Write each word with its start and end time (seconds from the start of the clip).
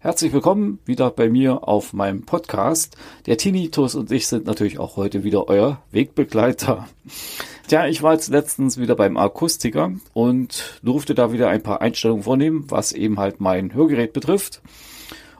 Herzlich 0.00 0.32
willkommen 0.32 0.78
wieder 0.84 1.10
bei 1.10 1.28
mir 1.28 1.66
auf 1.66 1.92
meinem 1.92 2.22
Podcast. 2.22 2.96
Der 3.26 3.36
Tinnitus 3.36 3.96
und 3.96 4.12
ich 4.12 4.26
sind 4.28 4.46
natürlich 4.46 4.78
auch 4.78 4.96
heute 4.96 5.24
wieder 5.24 5.48
euer 5.48 5.82
Wegbegleiter. 5.90 6.88
Tja, 7.66 7.86
ich 7.88 8.02
war 8.02 8.12
jetzt 8.12 8.28
letztens 8.28 8.78
wieder 8.78 8.94
beim 8.94 9.16
Akustiker 9.16 9.92
und 10.14 10.80
durfte 10.84 11.14
da 11.14 11.32
wieder 11.32 11.48
ein 11.48 11.62
paar 11.62 11.82
Einstellungen 11.82 12.22
vornehmen, 12.22 12.64
was 12.68 12.92
eben 12.92 13.18
halt 13.18 13.40
mein 13.40 13.74
Hörgerät 13.74 14.12
betrifft. 14.12 14.62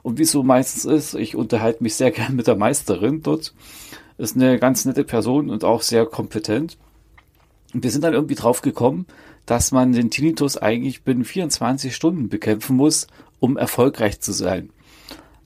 Und 0.03 0.19
wie 0.19 0.23
es 0.23 0.31
so 0.31 0.43
meistens 0.43 0.85
ist, 0.85 1.13
ich 1.15 1.37
unterhalte 1.37 1.81
mich 1.81 1.95
sehr 1.95 2.11
gern 2.11 2.35
mit 2.35 2.45
der 2.45 2.55
Meisterin 2.57 3.23
dort. 3.23 3.53
Ist 4.19 4.35
eine 4.35 4.59
ganz 4.59 4.83
nette 4.83 5.05
Person 5.05 5.49
und 5.49 5.63
auch 5.63 5.81
sehr 5.81 6.05
kompetent. 6.05 6.77
Und 7.73 7.83
wir 7.83 7.89
sind 7.89 8.03
dann 8.03 8.13
irgendwie 8.13 8.35
drauf 8.35 8.61
gekommen, 8.61 9.05
dass 9.45 9.71
man 9.71 9.93
den 9.93 10.11
Tinnitus 10.11 10.57
eigentlich 10.57 11.03
binnen 11.03 11.23
24 11.23 11.95
Stunden 11.95 12.27
bekämpfen 12.27 12.75
muss, 12.75 13.07
um 13.39 13.57
erfolgreich 13.57 14.19
zu 14.19 14.33
sein. 14.33 14.71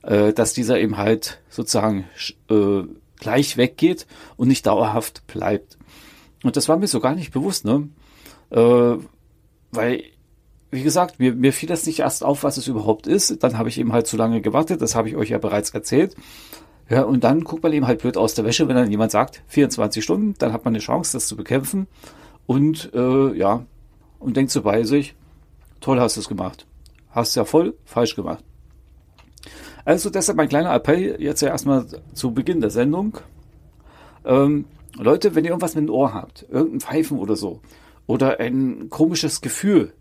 Äh, 0.02 0.32
dass 0.32 0.54
dieser 0.54 0.80
eben 0.80 0.96
halt 0.96 1.40
sozusagen 1.48 2.04
äh, 2.50 2.82
gleich 3.20 3.56
weggeht 3.56 4.06
und 4.36 4.48
nicht 4.48 4.66
dauerhaft 4.66 5.24
bleibt. 5.28 5.78
Und 6.42 6.56
das 6.56 6.68
war 6.68 6.76
mir 6.76 6.88
so 6.88 6.98
gar 6.98 7.14
nicht 7.14 7.32
bewusst, 7.32 7.64
ne? 7.64 7.88
Äh, 8.50 8.96
weil, 9.70 10.02
wie 10.72 10.82
gesagt, 10.82 11.20
mir, 11.20 11.32
mir 11.32 11.52
fiel 11.52 11.68
das 11.68 11.86
nicht 11.86 12.00
erst 12.00 12.24
auf, 12.24 12.42
was 12.42 12.56
es 12.56 12.66
überhaupt 12.66 13.06
ist. 13.06 13.42
Dann 13.44 13.56
habe 13.56 13.68
ich 13.68 13.78
eben 13.78 13.92
halt 13.92 14.08
zu 14.08 14.16
lange 14.16 14.40
gewartet, 14.40 14.82
das 14.82 14.96
habe 14.96 15.08
ich 15.08 15.14
euch 15.14 15.30
ja 15.30 15.38
bereits 15.38 15.70
erzählt. 15.70 16.16
Ja, 16.88 17.02
und 17.02 17.24
dann 17.24 17.44
guckt 17.44 17.62
man 17.62 17.72
eben 17.72 17.86
halt 17.86 18.02
blöd 18.02 18.16
aus 18.16 18.34
der 18.34 18.44
Wäsche, 18.44 18.68
wenn 18.68 18.76
dann 18.76 18.90
jemand 18.90 19.10
sagt, 19.10 19.42
24 19.48 20.04
Stunden, 20.04 20.34
dann 20.38 20.52
hat 20.52 20.64
man 20.64 20.74
eine 20.74 20.80
Chance, 20.80 21.14
das 21.14 21.26
zu 21.26 21.36
bekämpfen. 21.36 21.86
Und 22.46 22.92
äh, 22.94 23.34
ja, 23.34 23.64
und 24.18 24.36
denkt 24.36 24.50
so 24.50 24.62
bei 24.62 24.84
sich, 24.84 25.14
toll 25.80 26.00
hast 26.00 26.16
du 26.16 26.20
es 26.20 26.28
gemacht. 26.28 26.66
Hast 27.10 27.36
ja 27.36 27.44
voll 27.44 27.74
falsch 27.84 28.16
gemacht. 28.16 28.44
Also 29.84 30.10
deshalb 30.10 30.36
mein 30.36 30.48
kleiner 30.48 30.74
Appell 30.74 31.16
jetzt 31.20 31.42
ja 31.42 31.48
erstmal 31.48 31.86
zu 32.14 32.32
Beginn 32.32 32.60
der 32.60 32.70
Sendung. 32.70 33.18
Ähm, 34.24 34.64
Leute, 34.96 35.34
wenn 35.34 35.44
ihr 35.44 35.50
irgendwas 35.50 35.74
mit 35.74 35.86
dem 35.86 35.94
Ohr 35.94 36.14
habt, 36.14 36.46
irgendein 36.48 36.80
Pfeifen 36.80 37.18
oder 37.18 37.36
so, 37.36 37.60
oder 38.06 38.40
ein 38.40 38.88
komisches 38.90 39.40
Gefühl, 39.40 39.92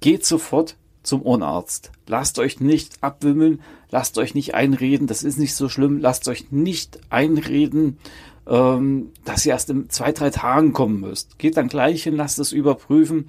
geht 0.00 0.24
sofort 0.24 0.76
zum 1.02 1.22
Ohrenarzt. 1.22 1.90
Lasst 2.06 2.38
euch 2.38 2.60
nicht 2.60 3.02
abwimmeln, 3.02 3.60
lasst 3.90 4.18
euch 4.18 4.34
nicht 4.34 4.54
einreden, 4.54 5.06
das 5.06 5.22
ist 5.22 5.38
nicht 5.38 5.54
so 5.54 5.68
schlimm, 5.68 5.98
lasst 5.98 6.28
euch 6.28 6.50
nicht 6.50 7.00
einreden, 7.10 7.98
ähm, 8.46 9.10
dass 9.24 9.46
ihr 9.46 9.52
erst 9.52 9.70
in 9.70 9.88
zwei, 9.90 10.12
drei 10.12 10.30
Tagen 10.30 10.72
kommen 10.72 11.00
müsst. 11.00 11.38
Geht 11.38 11.56
dann 11.56 11.68
gleich 11.68 12.02
hin, 12.02 12.16
lasst 12.16 12.38
es 12.38 12.52
überprüfen. 12.52 13.28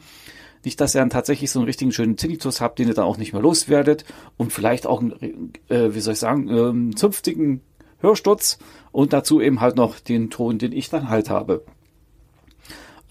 Nicht, 0.64 0.80
dass 0.80 0.96
ihr 0.96 1.02
dann 1.02 1.10
tatsächlich 1.10 1.52
so 1.52 1.60
einen 1.60 1.66
richtigen 1.66 1.92
schönen 1.92 2.16
Tinnitus 2.16 2.62
habt, 2.62 2.80
den 2.80 2.88
ihr 2.88 2.94
dann 2.94 3.06
auch 3.06 3.18
nicht 3.18 3.34
mehr 3.34 3.42
loswerdet 3.42 4.06
und 4.38 4.54
vielleicht 4.54 4.88
auch, 4.88 5.04
äh, 5.04 5.94
wie 5.94 6.00
soll 6.00 6.14
ich 6.14 6.20
sagen, 6.20 6.48
ähm, 6.50 6.96
zünftigen 6.96 7.62
Hörsturz 8.00 8.60
und 8.92 9.12
dazu 9.14 9.42
eben 9.42 9.60
halt 9.62 9.76
noch 9.76 10.00
den 10.00 10.30
Ton, 10.30 10.60
den 10.60 10.72
ich 10.72 10.90
dann 10.90 11.10
halt 11.10 11.30
habe. 11.30 11.66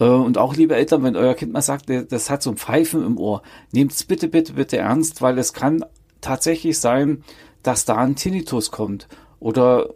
Äh, 0.03 0.09
und 0.09 0.37
auch, 0.37 0.55
liebe 0.55 0.75
Eltern, 0.75 1.03
wenn 1.03 1.15
euer 1.15 1.33
Kind 1.33 1.53
mal 1.53 1.61
sagt, 1.61 1.85
das 1.89 2.29
hat 2.29 2.43
so 2.43 2.51
ein 2.51 2.57
Pfeifen 2.57 3.05
im 3.05 3.17
Ohr, 3.17 3.41
nehmt 3.71 3.91
es 3.91 4.03
bitte, 4.03 4.27
bitte, 4.27 4.53
bitte 4.53 4.77
ernst, 4.77 5.21
weil 5.21 5.37
es 5.37 5.53
kann 5.53 5.85
tatsächlich 6.21 6.79
sein, 6.79 7.23
dass 7.63 7.85
da 7.85 7.95
ein 7.95 8.15
Tinnitus 8.15 8.71
kommt 8.71 9.07
oder 9.39 9.89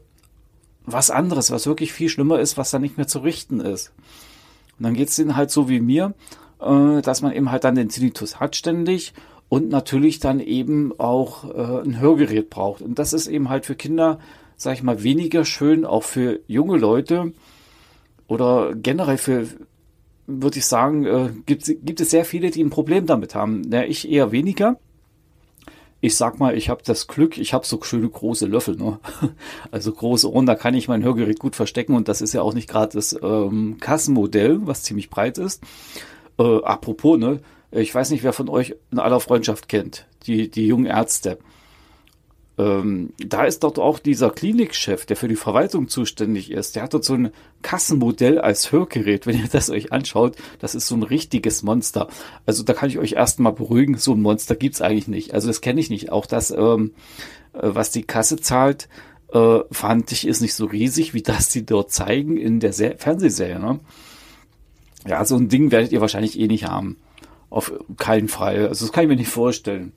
was 0.86 1.12
anderes, 1.12 1.52
was 1.52 1.68
wirklich 1.68 1.92
viel 1.92 2.10
schlimmer 2.10 2.40
ist, 2.40 2.58
was 2.58 2.72
dann 2.72 2.82
nicht 2.82 2.98
mehr 2.98 3.08
zu 3.08 3.20
richten 3.20 3.60
ist. 3.60 3.92
Und 4.78 4.84
dann 4.84 4.94
geht 4.94 5.10
es 5.10 5.18
denen 5.18 5.36
halt 5.36 5.52
so 5.52 5.68
wie 5.68 5.82
mir 5.82 6.14
äh, 6.60 7.02
dass 7.02 7.22
man 7.22 7.34
eben 7.34 7.52
halt 7.52 7.64
dann 7.64 7.76
den 7.76 7.90
Tinnitus 7.90 8.40
hat 8.40 8.56
ständig 8.56 9.14
und 9.50 9.70
natürlich 9.70 10.20
dann 10.20 10.40
eben 10.40 10.98
auch 11.00 11.46
äh, 11.46 11.84
ein 11.84 12.00
Hörgerät 12.00 12.50
braucht. 12.50 12.82
Und 12.82 13.00
das 13.00 13.14
ist 13.14 13.28
eben 13.28 13.50
halt 13.50 13.66
für 13.66 13.76
Kinder, 13.76 14.20
sag 14.56 14.74
ich 14.74 14.84
mal, 14.84 15.04
weniger 15.04 15.46
schön, 15.46 15.86
auch 15.86 16.04
für 16.04 16.40
junge 16.48 16.78
Leute 16.78 17.34
oder 18.28 18.76
generell 18.76 19.18
für, 19.18 19.48
würde 20.28 20.60
ich 20.60 20.66
sagen, 20.66 21.06
äh, 21.06 21.30
gibt, 21.46 21.66
gibt 21.66 22.02
es 22.02 22.12
sehr 22.12 22.26
viele, 22.26 22.52
die 22.52 22.64
ein 22.64 22.70
Problem 22.70 23.06
damit 23.06 23.34
haben. 23.34 23.64
Ja, 23.72 23.84
ich 23.84 24.10
eher 24.10 24.32
weniger. 24.32 24.78
Ich 26.00 26.16
sag 26.16 26.38
mal, 26.40 26.56
ich 26.56 26.70
habe 26.70 26.84
das 26.86 27.08
Glück, 27.08 27.40
ich 27.40 27.54
habe 27.54 27.66
so 27.66 27.82
schöne 27.82 28.08
große 28.08 28.46
Löffel, 28.46 28.76
ne? 28.76 29.00
also 29.72 29.92
große 29.92 30.32
Ohren, 30.32 30.46
da 30.46 30.54
kann 30.54 30.76
ich 30.76 30.88
mein 30.88 31.04
Hörgerät 31.04 31.40
gut 31.40 31.56
verstecken 31.56 31.96
und 31.96 32.08
das 32.08 32.22
ist 32.22 32.34
ja 32.34 32.44
auch 32.44 32.54
nicht 32.54 32.70
gerade 32.70 32.94
das 32.94 33.18
ähm, 33.20 33.78
Kassenmodell, 33.80 34.60
was 34.68 34.84
ziemlich 34.84 35.10
breit 35.10 35.40
ist. 35.40 35.64
Äh, 36.38 36.62
apropos, 36.62 37.18
ne? 37.18 37.40
Ich 37.72 37.94
weiß 37.94 38.12
nicht, 38.12 38.24
wer 38.24 38.34
von 38.34 38.48
euch 38.48 38.76
in 38.92 39.00
aller 39.00 39.20
Freundschaft 39.20 39.68
kennt, 39.68 40.06
die, 40.28 40.50
die 40.50 40.68
jungen 40.68 40.86
Ärzte. 40.86 41.40
Ähm, 42.58 43.14
da 43.20 43.46
ist 43.46 43.64
dort 43.64 43.78
auch 43.78 44.00
dieser 44.00 44.32
Klinikchef, 44.32 45.06
der 45.06 45.16
für 45.16 45.28
die 45.28 45.36
Verwaltung 45.36 45.90
zuständig 45.90 46.52
ist. 46.52 46.76
Der 46.76 46.84
hat 46.84 46.94
dort 46.94 47.04
so 47.04 47.14
ein 47.14 47.32
Kassenmodell 47.62 48.40
als 48.40 48.72
Hörgerät. 48.72 49.28
Wenn 49.28 49.38
ihr 49.40 49.48
das 49.48 49.70
euch 49.70 49.94
anschaut, 49.94 50.36
das 50.60 50.74
ist 50.74 50.88
so 50.88 50.96
ein 50.96 51.04
richtiges 51.04 51.62
Monster. 51.62 52.08
Also 52.46 52.64
da 52.64 52.74
kann 52.74 52.90
ich 52.90 52.98
euch 52.98 53.14
erstmal 53.14 53.54
beruhigen, 53.54 53.98
so 53.98 54.14
ein 54.14 54.22
Monster 54.22 54.56
gibt's 54.56 54.82
eigentlich 54.82 55.08
nicht. 55.08 55.34
Also 55.34 55.48
das 55.48 55.62
kenne 55.62 55.80
ich 55.80 55.90
nicht. 55.90 56.12
Auch 56.12 56.26
das, 56.26 56.50
ähm, 56.50 56.94
äh, 57.54 57.60
was 57.62 57.92
die 57.92 58.04
Kasse 58.04 58.38
zahlt, 58.38 58.90
äh, 59.34 59.60
fand 59.72 60.12
ich, 60.12 60.26
ist 60.26 60.42
nicht 60.42 60.56
so 60.56 60.66
riesig, 60.66 61.14
wie 61.14 61.22
das 61.22 61.50
die 61.50 61.66
dort 61.66 61.92
zeigen 61.92 62.38
in 62.38 62.60
der 62.60 62.74
Se 62.74 62.96
Fernsehserie. 62.98 63.60
Ne? 63.60 63.80
Ja, 65.06 65.24
so 65.26 65.36
ein 65.36 65.50
Ding 65.50 65.72
werdet 65.72 65.92
ihr 65.92 66.02
wahrscheinlich 66.02 66.40
eh 66.40 66.48
nicht 66.48 66.66
haben. 66.66 66.98
Auf 67.52 67.72
keinen 67.98 68.28
Fall. 68.28 68.68
Also 68.68 68.86
das 68.86 68.92
kann 68.92 69.04
ich 69.04 69.10
mir 69.10 69.16
nicht 69.16 69.30
vorstellen. 69.30 69.94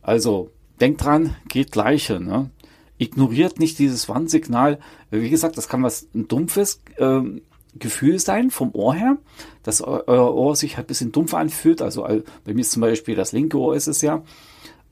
Also, 0.00 0.50
denkt 0.82 1.04
dran, 1.04 1.36
geht 1.48 1.72
gleiche, 1.72 2.20
ne? 2.20 2.50
Ignoriert 2.98 3.58
nicht 3.58 3.78
dieses 3.78 4.08
Warnsignal. 4.08 4.78
Wie 5.10 5.30
gesagt, 5.30 5.56
das 5.56 5.68
kann 5.68 5.82
was 5.82 6.06
ein 6.14 6.28
dumpfes 6.28 6.80
ähm, 6.98 7.40
Gefühl 7.74 8.18
sein 8.18 8.50
vom 8.50 8.74
Ohr 8.74 8.94
her, 8.94 9.16
dass 9.62 9.80
euer 9.80 10.34
Ohr 10.34 10.54
sich 10.56 10.76
halt 10.76 10.86
ein 10.86 10.88
bisschen 10.88 11.12
dumpf 11.12 11.34
anfühlt. 11.34 11.82
Also 11.82 12.02
bei 12.02 12.54
mir 12.54 12.60
ist 12.60 12.72
zum 12.72 12.82
Beispiel 12.82 13.14
das 13.14 13.32
linke 13.32 13.58
Ohr 13.58 13.74
ist 13.74 13.86
es 13.86 14.02
ja. 14.02 14.22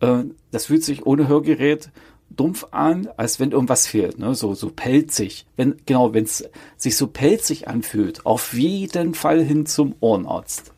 Äh, 0.01 0.25
das 0.51 0.67
fühlt 0.67 0.83
sich 0.83 1.07
ohne 1.07 1.29
Hörgerät 1.29 1.91
dumpf 2.31 2.67
an, 2.71 3.09
als 3.17 3.41
wenn 3.41 3.51
irgendwas 3.51 3.87
fehlt, 3.87 4.19
ne? 4.19 4.35
so, 4.35 4.55
so 4.55 4.71
pelzig. 4.71 5.47
Wenn, 5.57 5.77
genau, 5.85 6.15
wenn 6.15 6.25
es 6.25 6.49
sich 6.77 6.97
so 6.97 7.09
pelzig 7.09 7.69
anfühlt, 7.69 8.25
auf 8.25 8.53
jeden 8.55 9.15
Fall 9.15 9.43
hin 9.43 9.67
zum 9.67 9.95
Ohrenarzt. 10.01 10.73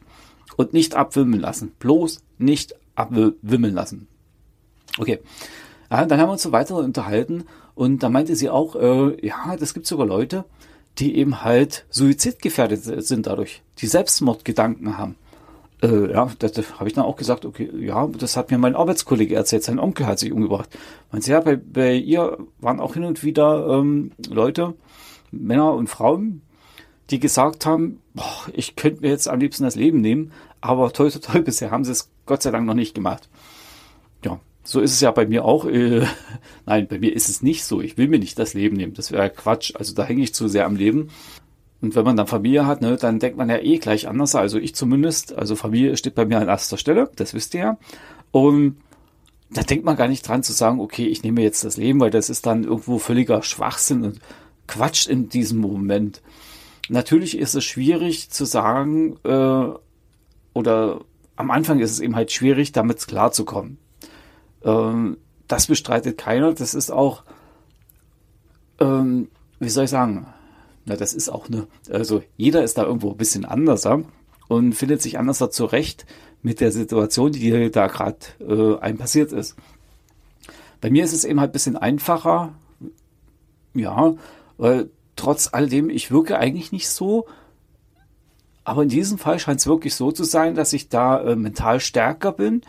Und 0.57 0.73
nicht 0.73 0.95
abwimmeln 0.95 1.41
lassen. 1.41 1.73
Bloß 1.79 2.21
nicht 2.39 2.75
abwimmeln 2.95 3.75
lassen. 3.75 4.07
Okay. 4.99 5.21
Ja, 5.91 6.07
dann 6.07 6.21
haben 6.21 6.29
wir 6.29 6.33
uns 6.33 6.43
so 6.43 6.53
weiter 6.53 6.77
unterhalten 6.77 7.45
und 7.75 8.03
da 8.03 8.09
meinte 8.09 8.37
sie 8.37 8.51
auch, 8.51 8.77
äh, 8.77 9.27
ja, 9.27 9.57
das 9.59 9.75
gibt 9.75 9.87
sogar 9.87 10.07
Leute, 10.07 10.45
die 10.99 11.17
eben 11.17 11.43
halt 11.43 11.87
suizidgefährdet 11.91 12.83
sind 12.83 13.27
dadurch, 13.27 13.63
die 13.79 13.87
Selbstmordgedanken 13.87 14.99
haben. 14.99 15.17
Äh, 15.83 16.13
ja, 16.13 16.31
das, 16.39 16.53
das 16.53 16.79
habe 16.79 16.89
ich 16.89 16.95
dann 16.95 17.05
auch 17.05 17.17
gesagt, 17.17 17.45
okay, 17.45 17.71
ja, 17.79 18.07
das 18.07 18.37
hat 18.37 18.51
mir 18.51 18.59
mein 18.59 18.77
Arbeitskollege 18.77 19.35
erzählt, 19.35 19.65
sein 19.65 19.79
Onkel 19.79 20.07
hat 20.07 20.19
sich 20.19 20.33
umgebracht. 20.33 20.69
Meint 21.11 21.27
ja, 21.27 21.41
bei, 21.41 21.57
bei 21.57 21.95
ihr 21.95 22.39
waren 22.61 22.81
auch 22.81 22.95
hin 22.95 23.05
und 23.05 23.25
wieder 23.25 23.67
ähm, 23.69 24.13
Leute, 24.29 24.75
Männer 25.31 25.75
und 25.75 25.89
Frauen, 25.89 26.43
die 27.11 27.19
gesagt 27.19 27.67
haben, 27.67 28.01
boah, 28.15 28.47
ich 28.53 28.77
könnte 28.77 29.03
mir 29.03 29.09
jetzt 29.09 29.29
am 29.29 29.41
liebsten 29.41 29.65
das 29.65 29.77
Leben 29.77 30.01
nehmen, 30.01 30.33
aber 30.61 30.93
toll, 30.93 31.11
toll, 31.11 31.21
toll, 31.21 31.43
bisher 31.43 31.71
haben 31.71 31.85
sie 31.85 31.93
es 31.93 32.11
Gott 32.27 32.43
sei 32.43 32.51
Dank 32.51 32.67
noch 32.67 32.75
nicht 32.75 32.95
gemacht. 32.95 33.29
So 34.65 34.81
ist 34.81 34.93
es 34.93 35.01
ja 35.01 35.11
bei 35.11 35.27
mir 35.27 35.45
auch. 35.45 35.67
Äh, 35.67 36.07
nein, 36.67 36.87
bei 36.89 36.99
mir 36.99 37.15
ist 37.15 37.29
es 37.29 37.43
nicht 37.43 37.65
so. 37.65 37.81
Ich 37.81 37.99
will 37.99 38.09
mir 38.09 38.19
nicht 38.19 38.39
das 38.39 38.55
Leben 38.55 38.77
nehmen. 38.77 38.95
Das 38.95 39.13
wäre 39.13 39.31
Quatsch. 39.31 39.75
Also 39.77 39.95
da 39.95 40.05
hänge 40.05 40.23
ich 40.23 40.35
zu 40.35 40.49
sehr 40.49 40.67
am 40.67 40.77
Leben. 40.77 41.11
Und 41.81 41.97
wenn 41.97 42.05
man 42.05 42.17
dann 42.17 42.29
Familie 42.29 42.65
hat, 42.65 42.81
ne, 42.81 42.97
dann 42.97 43.19
denkt 43.19 43.37
man 43.37 43.51
ja 43.51 43.59
eh 43.59 43.79
gleich 43.79 44.07
anders. 44.07 44.37
Also 44.37 44.59
ich 44.59 44.75
zumindest, 44.75 45.37
also 45.37 45.57
Familie 45.57 45.97
steht 45.97 46.15
bei 46.15 46.25
mir 46.25 46.39
an 46.39 46.47
erster 46.47 46.79
Stelle, 46.79 47.11
das 47.17 47.35
wisst 47.35 47.55
ihr 47.55 47.61
ja. 47.61 47.79
Und 48.31 48.77
da 49.51 49.63
denkt 49.63 49.85
man 49.85 49.97
gar 49.97 50.09
nicht 50.09 50.27
dran 50.27 50.45
zu 50.45 50.53
sagen, 50.53 50.81
okay, 50.81 51.07
ich 51.07 51.25
nehme 51.25 51.43
jetzt 51.43 51.65
das 51.65 51.77
Leben, 51.77 52.01
weil 52.01 52.11
das 52.11 52.31
ist 52.31 52.47
dann 52.47 52.63
irgendwo 52.65 52.99
völliger 52.99 53.43
Schwachsinn 53.43 54.05
und 54.05 54.21
Quatsch 54.69 55.09
in 55.09 55.29
diesem 55.29 55.59
Moment. 55.59 56.23
Natürlich 56.89 57.37
ist 57.37 57.55
es 57.55 57.65
schwierig 57.65 58.31
zu 58.31 58.45
sagen, 58.45 59.17
äh, 59.25 59.65
oder 60.55 61.01
am 61.37 61.51
Anfang 61.51 61.81
ist 61.81 61.91
es 61.91 62.01
eben 62.01 62.17
halt 62.17 62.31
schwierig, 62.31 62.73
damit 62.73 63.07
klarzukommen. 63.07 63.79
Ähm, 64.65 65.19
das 65.49 65.67
bestreitet 65.67 66.19
keiner. 66.19 66.53
Das 66.55 66.75
ist 66.75 66.91
auch, 66.91 67.25
ähm, 68.81 69.29
wie 69.59 69.69
soll 69.69 69.85
ich 69.85 69.91
sagen, 69.91 70.27
na, 70.85 70.97
das 70.97 71.15
ist 71.15 71.29
auch 71.29 71.49
eine, 71.49 71.67
also 71.91 72.23
jeder 72.37 72.65
ist 72.65 72.79
da 72.79 72.85
irgendwo 72.85 73.11
ein 73.11 73.17
bisschen 73.17 73.45
anders 73.45 73.87
und 74.49 74.73
findet 74.73 75.03
sich 75.03 75.19
anders 75.19 75.39
zurecht 75.51 76.07
mit 76.43 76.61
der 76.61 76.73
Situation, 76.73 77.33
die 77.33 77.71
da 77.71 77.87
gerade 77.87 78.19
äh, 78.41 78.79
einem 78.81 78.99
passiert 78.99 79.33
ist. 79.33 79.57
Bei 80.81 80.91
mir 80.91 81.05
ist 81.05 81.13
es 81.13 81.25
eben 81.25 81.39
halt 81.39 81.51
ein 81.51 81.53
bisschen 81.53 81.77
einfacher, 81.77 82.55
ja, 83.75 84.15
weil 84.57 84.91
trotz 85.15 85.51
alledem, 85.53 85.89
ich 85.89 86.11
wirke 86.11 86.39
eigentlich 86.39 86.73
nicht 86.73 86.89
so. 86.89 87.27
Aber 88.65 88.83
in 88.83 88.89
diesem 88.89 89.19
Fall 89.19 89.39
scheint 89.39 89.61
es 89.61 89.67
wirklich 89.67 89.95
so 89.95 90.13
zu 90.13 90.25
sein, 90.25 90.55
dass 90.55 90.73
ich 90.73 90.89
da 90.89 91.21
äh, 91.23 91.37
mental 91.37 91.81
stärker 91.81 92.33
bin 92.33 92.63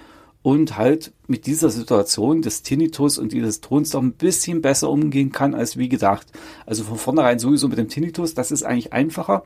und 0.44 0.78
halt 0.78 1.14
mit 1.28 1.48
dieser 1.48 1.70
Situation 1.70 2.42
des 2.42 2.62
Tinnitus 2.62 3.18
und 3.18 3.32
dieses 3.32 3.62
Tons 3.62 3.92
doch 3.92 4.02
ein 4.02 4.12
bisschen 4.12 4.62
besser 4.62 4.90
umgehen 4.90 5.32
kann 5.32 5.56
als 5.56 5.78
wie 5.78 5.90
gedacht. 5.90 6.28
Also 6.66 6.84
von 6.84 6.98
vornherein 6.98 7.40
sowieso 7.40 7.70
mit 7.70 7.78
dem 7.78 7.88
Tinnitus, 7.88 8.34
das 8.34 8.52
ist 8.52 8.64
eigentlich 8.64 8.94
einfacher. 8.94 9.44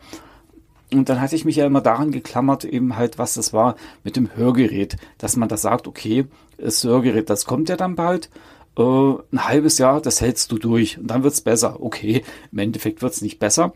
Und 0.91 1.07
dann 1.09 1.21
hatte 1.21 1.35
ich 1.35 1.45
mich 1.45 1.57
ja 1.57 1.65
immer 1.65 1.81
daran 1.81 2.11
geklammert, 2.11 2.65
eben 2.65 2.95
halt, 2.97 3.19
was 3.19 3.35
das 3.35 3.53
war 3.53 3.75
mit 4.03 4.15
dem 4.15 4.35
Hörgerät, 4.35 4.97
dass 5.17 5.35
man 5.35 5.49
da 5.49 5.57
sagt, 5.57 5.87
okay, 5.87 6.25
das 6.57 6.83
Hörgerät, 6.83 7.29
das 7.29 7.45
kommt 7.45 7.69
ja 7.69 7.75
dann 7.75 7.95
bald, 7.95 8.29
äh, 8.77 8.81
ein 8.81 9.47
halbes 9.47 9.77
Jahr, 9.77 10.01
das 10.01 10.21
hältst 10.21 10.51
du 10.51 10.57
durch 10.57 10.97
und 10.97 11.07
dann 11.07 11.23
wird's 11.23 11.41
besser. 11.41 11.81
Okay, 11.81 12.23
im 12.51 12.59
Endeffekt 12.59 13.01
wird's 13.01 13.21
nicht 13.21 13.37
besser. 13.37 13.73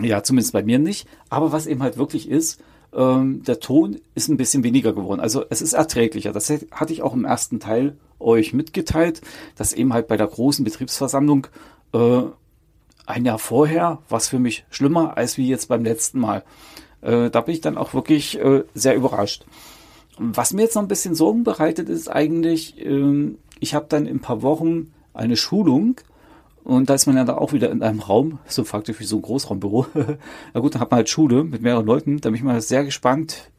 Ja, 0.00 0.22
zumindest 0.22 0.52
bei 0.52 0.62
mir 0.62 0.78
nicht. 0.78 1.06
Aber 1.28 1.52
was 1.52 1.66
eben 1.66 1.82
halt 1.82 1.96
wirklich 1.96 2.28
ist, 2.28 2.60
ähm, 2.94 3.42
der 3.44 3.60
Ton 3.60 4.00
ist 4.14 4.28
ein 4.28 4.36
bisschen 4.36 4.64
weniger 4.64 4.92
geworden. 4.92 5.20
Also 5.20 5.44
es 5.50 5.62
ist 5.62 5.72
erträglicher. 5.72 6.32
Das 6.32 6.50
hatte 6.50 6.92
ich 6.92 7.02
auch 7.02 7.14
im 7.14 7.24
ersten 7.24 7.60
Teil 7.60 7.96
euch 8.18 8.52
mitgeteilt, 8.52 9.20
dass 9.56 9.72
eben 9.72 9.92
halt 9.92 10.08
bei 10.08 10.16
der 10.16 10.26
großen 10.26 10.64
Betriebsversammlung 10.64 11.46
äh, 11.92 12.22
ein 13.06 13.24
Jahr 13.24 13.38
vorher 13.38 13.98
was 14.08 14.28
für 14.28 14.38
mich 14.38 14.64
schlimmer 14.70 15.16
als 15.16 15.38
wie 15.38 15.48
jetzt 15.48 15.68
beim 15.68 15.84
letzten 15.84 16.20
Mal. 16.20 16.44
Äh, 17.00 17.30
da 17.30 17.40
bin 17.40 17.54
ich 17.54 17.60
dann 17.60 17.78
auch 17.78 17.94
wirklich 17.94 18.38
äh, 18.38 18.64
sehr 18.74 18.96
überrascht. 18.96 19.46
Was 20.18 20.52
mir 20.52 20.62
jetzt 20.62 20.74
noch 20.74 20.82
ein 20.82 20.88
bisschen 20.88 21.14
Sorgen 21.14 21.44
bereitet, 21.44 21.88
ist 21.88 22.08
eigentlich, 22.08 22.84
ähm, 22.84 23.38
ich 23.60 23.74
habe 23.74 23.86
dann 23.88 24.06
in 24.06 24.16
ein 24.16 24.20
paar 24.20 24.42
Wochen 24.42 24.92
eine 25.14 25.36
Schulung 25.36 26.00
und 26.68 26.90
da 26.90 26.94
ist 26.94 27.06
man 27.06 27.16
ja 27.16 27.24
da 27.24 27.38
auch 27.38 27.54
wieder 27.54 27.70
in 27.70 27.82
einem 27.82 28.00
Raum, 28.00 28.40
so 28.46 28.62
faktisch 28.62 29.00
wie 29.00 29.04
so 29.04 29.16
ein 29.16 29.22
Großraumbüro. 29.22 29.86
Na 30.52 30.60
gut, 30.60 30.74
dann 30.74 30.82
hat 30.82 30.90
man 30.90 30.98
halt 30.98 31.08
Schule 31.08 31.42
mit 31.42 31.62
mehreren 31.62 31.86
Leuten. 31.86 32.20
Da 32.20 32.28
bin 32.28 32.36
ich 32.36 32.42
mal 32.42 32.60
sehr 32.60 32.84
gespannt, 32.84 33.50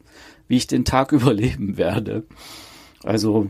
wie 0.46 0.56
ich 0.56 0.68
den 0.68 0.84
Tag 0.84 1.10
überleben 1.12 1.76
werde. 1.76 2.22
Also, 3.02 3.48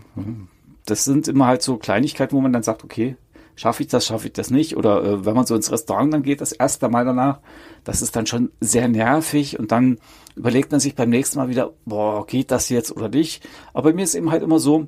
das 0.86 1.04
sind 1.04 1.28
immer 1.28 1.46
halt 1.46 1.60
so 1.60 1.76
Kleinigkeiten, 1.76 2.34
wo 2.34 2.40
man 2.40 2.54
dann 2.54 2.62
sagt, 2.62 2.84
okay, 2.84 3.16
schaffe 3.54 3.82
ich 3.82 3.90
das, 3.90 4.06
schaffe 4.06 4.28
ich 4.28 4.32
das 4.32 4.50
nicht? 4.50 4.78
Oder 4.78 5.04
äh, 5.04 5.26
wenn 5.26 5.34
man 5.34 5.44
so 5.44 5.54
ins 5.54 5.70
Restaurant 5.70 6.14
dann 6.14 6.22
geht, 6.22 6.40
das 6.40 6.52
erste 6.52 6.88
Mal 6.88 7.04
danach, 7.04 7.40
das 7.84 8.00
ist 8.00 8.16
dann 8.16 8.24
schon 8.24 8.50
sehr 8.62 8.88
nervig 8.88 9.58
und 9.58 9.72
dann 9.72 9.98
überlegt 10.36 10.70
man 10.70 10.80
sich 10.80 10.94
beim 10.94 11.10
nächsten 11.10 11.38
Mal 11.38 11.50
wieder, 11.50 11.74
boah, 11.84 12.26
geht 12.26 12.50
das 12.50 12.70
jetzt 12.70 12.96
oder 12.96 13.10
nicht? 13.10 13.46
Aber 13.74 13.90
bei 13.90 13.94
mir 13.94 14.04
ist 14.04 14.14
eben 14.14 14.30
halt 14.30 14.42
immer 14.42 14.58
so, 14.58 14.86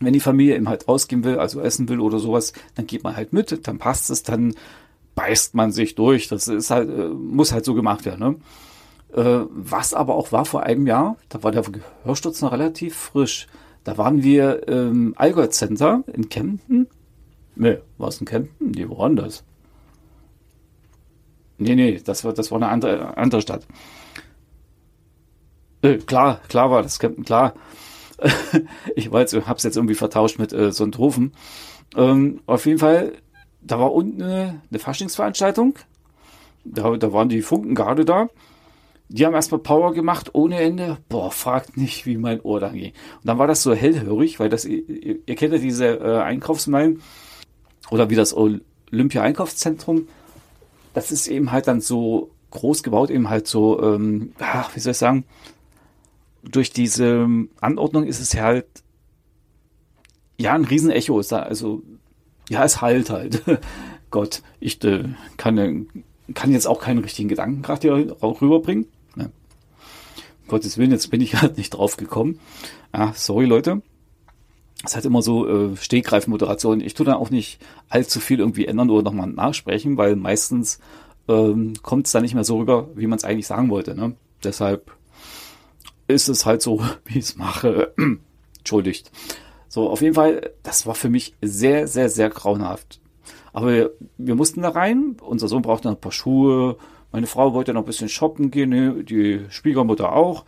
wenn 0.00 0.12
die 0.12 0.20
Familie 0.20 0.56
eben 0.56 0.68
halt 0.68 0.88
ausgehen 0.88 1.24
will, 1.24 1.38
also 1.38 1.60
essen 1.60 1.88
will 1.88 2.00
oder 2.00 2.18
sowas, 2.18 2.52
dann 2.74 2.86
geht 2.86 3.04
man 3.04 3.16
halt 3.16 3.32
mit, 3.32 3.66
dann 3.66 3.78
passt 3.78 4.10
es, 4.10 4.22
dann 4.22 4.54
beißt 5.14 5.54
man 5.54 5.72
sich 5.72 5.94
durch. 5.94 6.28
Das 6.28 6.48
ist 6.48 6.70
halt, 6.70 6.88
äh, 6.88 7.08
muss 7.08 7.52
halt 7.52 7.64
so 7.64 7.74
gemacht 7.74 8.04
werden. 8.04 8.20
Ne? 8.20 9.22
Äh, 9.22 9.46
was 9.50 9.94
aber 9.94 10.14
auch 10.14 10.32
war 10.32 10.44
vor 10.44 10.62
einem 10.62 10.86
Jahr, 10.86 11.16
da 11.28 11.42
war 11.42 11.50
der 11.50 11.62
Gehörsturz 11.62 12.42
noch 12.42 12.52
relativ 12.52 12.94
frisch. 12.96 13.48
Da 13.84 13.96
waren 13.96 14.22
wir 14.22 14.68
im 14.68 15.14
Allgäu 15.16 15.46
Center 15.46 16.04
in 16.12 16.28
Kempten. 16.28 16.88
Nee, 17.56 17.78
war 17.96 18.08
es 18.08 18.20
in 18.20 18.26
Kempten? 18.26 18.72
Nee, 18.72 18.88
wo 18.88 18.98
war 18.98 19.10
das? 19.10 19.44
Nee, 21.56 21.74
nee, 21.74 22.00
das 22.04 22.24
war, 22.24 22.32
das 22.32 22.50
war 22.50 22.58
eine 22.58 22.68
andere, 22.68 23.16
andere 23.16 23.42
Stadt. 23.42 23.66
Äh, 25.82 25.96
klar, 25.98 26.40
klar 26.48 26.70
war 26.70 26.82
das 26.82 26.98
Kempten, 26.98 27.24
klar. 27.24 27.54
ich 28.96 29.10
weiß, 29.10 29.32
ich 29.32 29.46
hab's 29.46 29.62
jetzt 29.62 29.76
irgendwie 29.76 29.94
vertauscht 29.94 30.38
mit 30.38 30.52
äh, 30.52 30.72
Sonthofen. 30.72 31.32
Ähm, 31.96 32.40
auf 32.46 32.66
jeden 32.66 32.78
Fall, 32.78 33.12
da 33.60 33.78
war 33.78 33.92
unten 33.92 34.22
eine, 34.22 34.62
eine 34.70 34.78
Faschingsveranstaltung. 34.78 35.74
Da, 36.64 36.96
da 36.96 37.12
waren 37.12 37.28
die 37.28 37.42
Funkengarde 37.42 38.04
da. 38.04 38.28
Die 39.10 39.24
haben 39.24 39.34
erstmal 39.34 39.60
Power 39.60 39.94
gemacht 39.94 40.30
ohne 40.34 40.60
Ende. 40.60 40.98
Boah, 41.08 41.30
fragt 41.30 41.78
nicht, 41.78 42.04
wie 42.04 42.18
mein 42.18 42.40
Ohr 42.42 42.60
da 42.60 42.68
ging. 42.68 42.92
Und 42.92 43.24
dann 43.24 43.38
war 43.38 43.46
das 43.46 43.62
so 43.62 43.72
hellhörig, 43.72 44.38
weil 44.38 44.50
das, 44.50 44.66
ihr, 44.66 44.82
ihr 45.24 45.34
kennt 45.34 45.54
ja 45.54 45.58
diese 45.58 45.86
äh, 45.86 46.18
Einkaufsmeilen 46.18 47.00
oder 47.90 48.10
wie 48.10 48.16
das 48.16 48.36
Olympia-Einkaufszentrum. 48.36 50.08
Das 50.92 51.10
ist 51.10 51.26
eben 51.26 51.52
halt 51.52 51.68
dann 51.68 51.80
so 51.80 52.30
groß 52.50 52.82
gebaut, 52.82 53.10
eben 53.10 53.30
halt 53.30 53.46
so, 53.46 53.82
ähm, 53.82 54.32
ach, 54.40 54.74
wie 54.74 54.80
soll 54.80 54.92
ich 54.92 54.98
sagen, 54.98 55.24
durch 56.42 56.70
diese 56.70 57.28
Anordnung 57.60 58.04
ist 58.04 58.20
es 58.20 58.34
halt, 58.34 58.66
ja, 60.38 60.54
ein 60.54 60.64
Riesenecho 60.64 61.18
ist 61.18 61.32
da, 61.32 61.40
also, 61.40 61.82
ja, 62.48 62.64
es 62.64 62.80
halt 62.80 63.10
halt. 63.10 63.42
Gott, 64.10 64.42
ich 64.60 64.82
äh, 64.84 65.04
kann, 65.36 65.88
kann 66.34 66.52
jetzt 66.52 66.66
auch 66.66 66.80
keinen 66.80 67.00
richtigen 67.00 67.28
Gedanken 67.28 67.62
gerade 67.62 67.80
hier 67.80 68.16
rüberbringen. 68.22 68.86
Ja. 69.16 69.26
Gottes 70.46 70.78
Willen, 70.78 70.92
jetzt 70.92 71.10
bin 71.10 71.20
ich 71.20 71.34
halt 71.42 71.58
nicht 71.58 71.70
drauf 71.70 71.96
gekommen. 71.96 72.40
Ah, 72.92 73.12
sorry, 73.14 73.44
Leute. 73.44 73.82
Es 74.84 74.96
hat 74.96 75.04
immer 75.04 75.22
so 75.22 75.46
äh, 75.46 75.76
Stehgreifmoderation. 75.76 76.80
Ich 76.80 76.94
tue 76.94 77.04
dann 77.04 77.16
auch 77.16 77.30
nicht 77.30 77.60
allzu 77.88 78.20
viel 78.20 78.38
irgendwie 78.38 78.66
ändern 78.66 78.90
oder 78.90 79.02
nochmal 79.02 79.26
nachsprechen, 79.26 79.96
weil 79.96 80.14
meistens 80.14 80.78
ähm, 81.28 81.74
kommt 81.82 82.06
es 82.06 82.12
dann 82.12 82.22
nicht 82.22 82.34
mehr 82.34 82.44
so 82.44 82.58
rüber, 82.58 82.88
wie 82.94 83.08
man 83.08 83.18
es 83.18 83.24
eigentlich 83.24 83.48
sagen 83.48 83.70
wollte. 83.70 83.96
Ne? 83.96 84.14
Deshalb 84.44 84.92
ist 86.08 86.28
es 86.28 86.44
halt 86.46 86.62
so, 86.62 86.80
wie 87.04 87.18
ich 87.18 87.26
es 87.26 87.36
mache. 87.36 87.94
Entschuldigt. 88.58 89.10
So, 89.68 89.90
auf 89.90 90.00
jeden 90.00 90.14
Fall, 90.14 90.50
das 90.62 90.86
war 90.86 90.94
für 90.94 91.10
mich 91.10 91.34
sehr, 91.42 91.86
sehr, 91.86 92.08
sehr 92.08 92.30
grauenhaft. 92.30 93.00
Aber 93.52 93.72
wir, 93.72 93.90
wir 94.16 94.34
mussten 94.34 94.62
da 94.62 94.70
rein. 94.70 95.16
Unser 95.20 95.48
Sohn 95.48 95.62
brauchte 95.62 95.88
noch 95.88 95.96
ein 95.96 96.00
paar 96.00 96.12
Schuhe. 96.12 96.76
Meine 97.12 97.26
Frau 97.26 97.54
wollte 97.54 97.74
noch 97.74 97.82
ein 97.82 97.86
bisschen 97.86 98.08
shoppen 98.08 98.50
gehen, 98.50 99.04
die 99.04 99.44
Schwiegermutter 99.48 100.12
auch. 100.12 100.44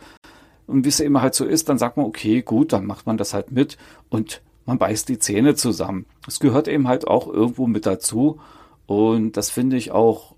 Und 0.67 0.85
wie 0.85 0.89
es 0.89 0.99
immer 0.99 1.21
halt 1.21 1.35
so 1.35 1.45
ist, 1.45 1.69
dann 1.69 1.77
sagt 1.77 1.97
man, 1.97 2.05
okay, 2.05 2.41
gut, 2.41 2.71
dann 2.73 2.85
macht 2.85 3.05
man 3.05 3.17
das 3.17 3.33
halt 3.33 3.51
mit 3.51 3.77
und 4.09 4.41
man 4.65 4.77
beißt 4.77 5.09
die 5.09 5.19
Zähne 5.19 5.55
zusammen. 5.55 6.05
Es 6.27 6.39
gehört 6.39 6.67
eben 6.67 6.87
halt 6.87 7.07
auch 7.07 7.27
irgendwo 7.27 7.67
mit 7.67 7.85
dazu. 7.85 8.39
Und 8.85 9.37
das 9.37 9.49
finde 9.49 9.75
ich 9.75 9.91
auch, 9.91 10.35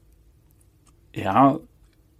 ja, 1.13 1.59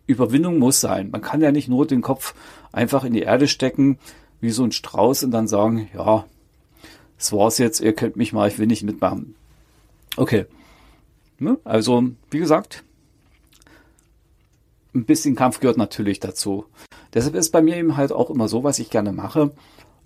Überwindung 0.08 0.60
muss 0.60 0.82
sein. 0.82 1.12
Man 1.12 1.22
kann 1.22 1.42
ja 1.42 1.52
nicht 1.52 1.70
nur 1.70 1.88
den 1.88 2.02
Kopf 2.02 2.34
einfach 2.72 3.04
in 3.04 3.14
die 3.14 3.22
Erde 3.22 3.48
stecken, 3.48 3.98
wie 4.42 4.50
so 4.50 4.64
ein 4.64 4.72
Strauß 4.72 5.24
und 5.24 5.32
dann 5.32 5.48
sagen, 5.48 5.90
ja, 5.94 6.26
das 7.18 7.32
war's 7.32 7.58
jetzt, 7.58 7.80
ihr 7.80 7.94
könnt 7.94 8.18
mich 8.18 8.34
mal, 8.34 8.48
ich 8.48 8.60
will 8.60 8.68
nicht 8.68 8.84
mitmachen. 8.84 9.36
Okay. 10.18 10.46
Ne? 11.40 11.58
Also, 11.64 12.04
wie 12.30 12.40
gesagt, 12.40 12.84
ein 14.94 15.06
bisschen 15.06 15.36
Kampf 15.36 15.60
gehört 15.60 15.78
natürlich 15.78 16.20
dazu. 16.20 16.66
Deshalb 17.14 17.36
ist 17.36 17.52
bei 17.52 17.62
mir 17.62 17.78
eben 17.78 17.98
halt 17.98 18.12
auch 18.12 18.30
immer 18.30 18.48
so, 18.48 18.64
was 18.64 18.80
ich 18.80 18.90
gerne 18.90 19.12
mache. 19.12 19.52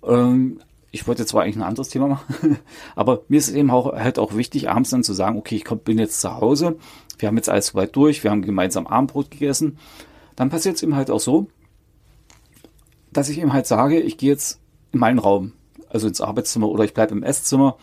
Ähm, 0.04 0.60
ich 0.90 1.06
wollte 1.06 1.26
zwar 1.26 1.42
eigentlich 1.42 1.56
ein 1.56 1.62
anderes 1.62 1.88
Thema 1.88 2.08
machen, 2.08 2.58
aber 2.96 3.22
mir 3.28 3.38
ist 3.38 3.50
eben 3.50 3.70
auch, 3.70 3.92
halt 3.92 4.18
auch 4.18 4.36
wichtig, 4.36 4.70
abends 4.70 4.90
dann 4.90 5.04
zu 5.04 5.12
sagen, 5.12 5.38
okay, 5.38 5.56
ich 5.56 5.64
komm, 5.64 5.80
bin 5.80 5.98
jetzt 5.98 6.20
zu 6.20 6.34
Hause, 6.34 6.76
wir 7.18 7.28
haben 7.28 7.36
jetzt 7.36 7.48
alles 7.48 7.68
soweit 7.68 7.94
durch, 7.94 8.24
wir 8.24 8.30
haben 8.30 8.42
gemeinsam 8.42 8.86
Abendbrot 8.86 9.30
gegessen. 9.30 9.78
Dann 10.36 10.50
passiert 10.50 10.76
es 10.76 10.82
eben 10.82 10.94
halt 10.94 11.10
auch 11.10 11.20
so, 11.20 11.48
dass 13.12 13.28
ich 13.28 13.38
eben 13.38 13.52
halt 13.52 13.66
sage, 13.66 14.00
ich 14.00 14.18
gehe 14.18 14.30
jetzt 14.30 14.60
in 14.92 15.00
meinen 15.00 15.18
Raum, 15.18 15.52
also 15.88 16.06
ins 16.06 16.20
Arbeitszimmer 16.20 16.68
oder 16.68 16.84
ich 16.84 16.94
bleibe 16.94 17.14
im 17.14 17.22
Esszimmer, 17.22 17.76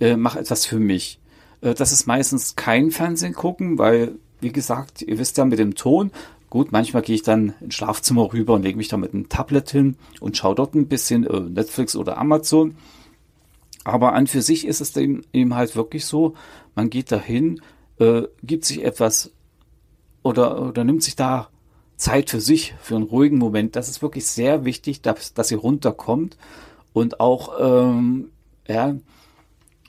äh, 0.00 0.16
mache 0.16 0.40
etwas 0.40 0.64
für 0.64 0.78
mich. 0.78 1.20
Äh, 1.60 1.74
das 1.74 1.92
ist 1.92 2.06
meistens 2.06 2.56
kein 2.56 2.90
Fernsehen 2.90 3.34
gucken, 3.34 3.78
weil, 3.78 4.16
wie 4.40 4.52
gesagt, 4.52 5.02
ihr 5.02 5.18
wisst 5.18 5.36
ja 5.36 5.44
mit 5.44 5.58
dem 5.58 5.74
Ton, 5.74 6.10
gut, 6.56 6.72
manchmal 6.72 7.02
gehe 7.02 7.14
ich 7.14 7.22
dann 7.22 7.52
ins 7.60 7.74
Schlafzimmer 7.74 8.32
rüber 8.32 8.54
und 8.54 8.62
lege 8.62 8.78
mich 8.78 8.88
da 8.88 8.96
mit 8.96 9.12
einem 9.12 9.28
Tablet 9.28 9.68
hin 9.68 9.96
und 10.20 10.38
schaue 10.38 10.54
dort 10.54 10.74
ein 10.74 10.88
bisschen 10.88 11.26
äh, 11.26 11.40
Netflix 11.40 11.94
oder 11.94 12.16
Amazon. 12.16 12.76
Aber 13.84 14.14
an 14.14 14.26
für 14.26 14.40
sich 14.40 14.66
ist 14.66 14.80
es 14.80 14.96
eben, 14.96 15.22
eben 15.34 15.54
halt 15.54 15.76
wirklich 15.76 16.06
so, 16.06 16.32
man 16.74 16.88
geht 16.88 17.12
dahin, 17.12 17.60
äh, 17.98 18.22
gibt 18.42 18.64
sich 18.64 18.82
etwas 18.82 19.32
oder, 20.22 20.68
oder 20.68 20.82
nimmt 20.82 21.02
sich 21.02 21.14
da 21.14 21.50
Zeit 21.98 22.30
für 22.30 22.40
sich, 22.40 22.74
für 22.80 22.96
einen 22.96 23.04
ruhigen 23.04 23.36
Moment. 23.36 23.76
Das 23.76 23.90
ist 23.90 24.00
wirklich 24.00 24.26
sehr 24.26 24.64
wichtig, 24.64 25.02
dass, 25.02 25.34
dass 25.34 25.50
ihr 25.50 25.58
runterkommt 25.58 26.38
und 26.94 27.20
auch, 27.20 27.52
ähm, 27.60 28.30
ja, 28.66 28.96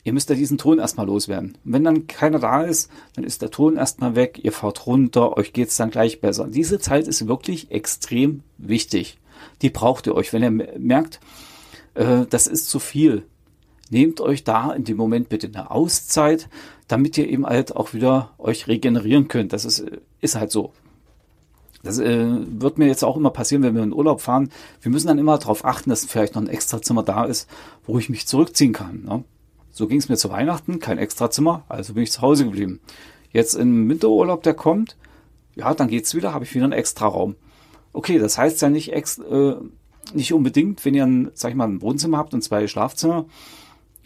ihr 0.08 0.14
müsst 0.14 0.30
ja 0.30 0.38
diesen 0.38 0.58
Ton 0.58 0.80
erstmal 0.80 1.06
loswerden. 1.06 1.58
wenn 1.66 1.84
dann 1.84 2.08
keiner 2.08 2.40
da 2.40 2.62
ist, 2.62 2.90
dann 3.16 3.26
ist 3.26 3.42
der 3.42 3.52
Ton 3.52 3.76
erstmal 3.76 4.16
weg, 4.16 4.40
ihr 4.42 4.54
fahrt 4.54 4.88
runter, 4.88 5.36
euch 5.36 5.52
geht's 5.52 5.76
dann 5.76 5.90
gleich 5.90 6.22
besser. 6.22 6.48
Diese 6.48 6.80
Zeit 6.80 7.10
ist 7.10 7.28
wirklich 7.28 7.72
extrem 7.72 8.42
wichtig. 8.58 9.20
Die 9.62 9.70
braucht 9.70 10.08
ihr 10.08 10.16
euch. 10.16 10.32
Wenn 10.32 10.44
ihr 10.44 10.78
merkt, 10.80 11.20
äh, 11.94 12.26
das 12.30 12.48
ist 12.48 12.70
zu 12.70 12.80
viel, 12.80 13.26
nehmt 13.90 14.22
euch 14.22 14.46
da 14.46 14.72
in 14.72 14.86
dem 14.86 14.96
Moment 14.96 15.28
bitte 15.28 15.48
eine 15.48 15.72
Auszeit, 15.72 16.48
damit 16.88 17.18
ihr 17.18 17.28
eben 17.28 17.46
halt 17.46 17.76
auch 17.76 17.94
wieder 17.94 18.32
euch 18.38 18.68
regenerieren 18.68 19.28
könnt. 19.28 19.52
Das 19.52 19.66
ist, 19.66 19.84
ist 20.22 20.36
halt 20.38 20.52
so. 20.52 20.72
Das 21.84 22.00
äh, 22.00 22.28
wird 22.48 22.78
mir 22.78 22.88
jetzt 22.88 23.04
auch 23.04 23.18
immer 23.18 23.32
passieren, 23.32 23.62
wenn 23.62 23.76
wir 23.76 23.84
in 23.84 23.92
Urlaub 23.92 24.22
fahren. 24.22 24.52
Wir 24.82 24.90
müssen 24.90 25.08
dann 25.08 25.20
immer 25.20 25.38
darauf 25.38 25.66
achten, 25.66 25.90
dass 25.90 26.06
vielleicht 26.06 26.36
noch 26.36 26.42
ein 26.42 26.48
Extrazimmer 26.48 27.04
da 27.04 27.26
ist, 27.26 27.50
wo 27.86 28.00
ich 28.00 28.08
mich 28.08 28.26
zurückziehen 28.26 28.72
kann. 28.72 29.04
Ne? 29.04 29.26
So 29.78 29.86
ging 29.86 30.00
es 30.00 30.10
mir 30.10 30.18
zu 30.18 30.32
Weihnachten, 30.32 30.80
kein 30.80 30.98
Extrazimmer, 30.98 31.64
also 31.70 31.94
bin 31.94 32.02
ich 32.02 32.12
zu 32.12 32.22
Hause 32.22 32.46
geblieben. 32.46 32.80
Jetzt 33.30 33.54
im 33.54 33.88
Winterurlaub, 33.88 34.42
der 34.42 34.56
kommt, 34.56 34.98
ja, 35.54 35.72
dann 35.76 35.88
geht's 35.88 36.16
wieder, 36.16 36.34
habe 36.34 36.46
ich 36.46 36.56
wieder 36.56 36.64
einen 36.64 36.74
extra 36.74 37.06
Raum. 37.06 37.36
Okay, 37.94 38.18
das 38.18 38.40
heißt 38.40 38.60
ja 38.64 38.72
nicht, 38.72 38.92
ex, 38.92 39.20
äh, 39.20 39.54
nicht 40.16 40.34
unbedingt, 40.34 40.84
wenn 40.84 40.96
ihr 40.96 41.06
ein, 41.06 41.30
sag 41.36 41.52
ich 41.52 41.56
mal, 41.56 41.68
ein 41.68 41.84
Wohnzimmer 41.84 42.18
habt 42.18 42.34
und 42.34 42.42
zwei 42.42 42.66
Schlafzimmer, 42.66 43.28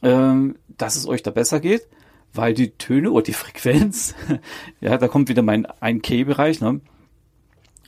äh, 0.01 0.33
dass 0.77 0.97
es 0.97 1.07
euch 1.07 1.23
da 1.23 1.31
besser 1.31 1.61
geht, 1.61 1.87
weil 2.33 2.53
die 2.53 2.71
Töne 2.71 3.09
oder 3.09 3.23
die 3.23 3.31
Frequenz, 3.31 4.13
ja, 4.81 4.97
da 4.97 5.07
kommt 5.07 5.29
wieder 5.29 5.41
mein 5.41 5.65
1K-Bereich, 5.65 6.59
ne? 6.59 6.81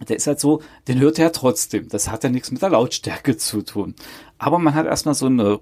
Der 0.08 0.16
ist 0.16 0.28
halt 0.28 0.40
so, 0.40 0.62
den 0.88 1.00
hört 1.00 1.20
er 1.20 1.32
trotzdem. 1.32 1.88
Das 1.88 2.10
hat 2.10 2.24
ja 2.24 2.30
nichts 2.30 2.52
mit 2.52 2.62
der 2.62 2.70
Lautstärke 2.70 3.38
zu 3.38 3.62
tun. 3.62 3.96
Aber 4.44 4.60
man 4.60 4.76
hat 4.76 4.86
erstmal 4.86 5.16
so 5.16 5.28
eine, 5.28 5.62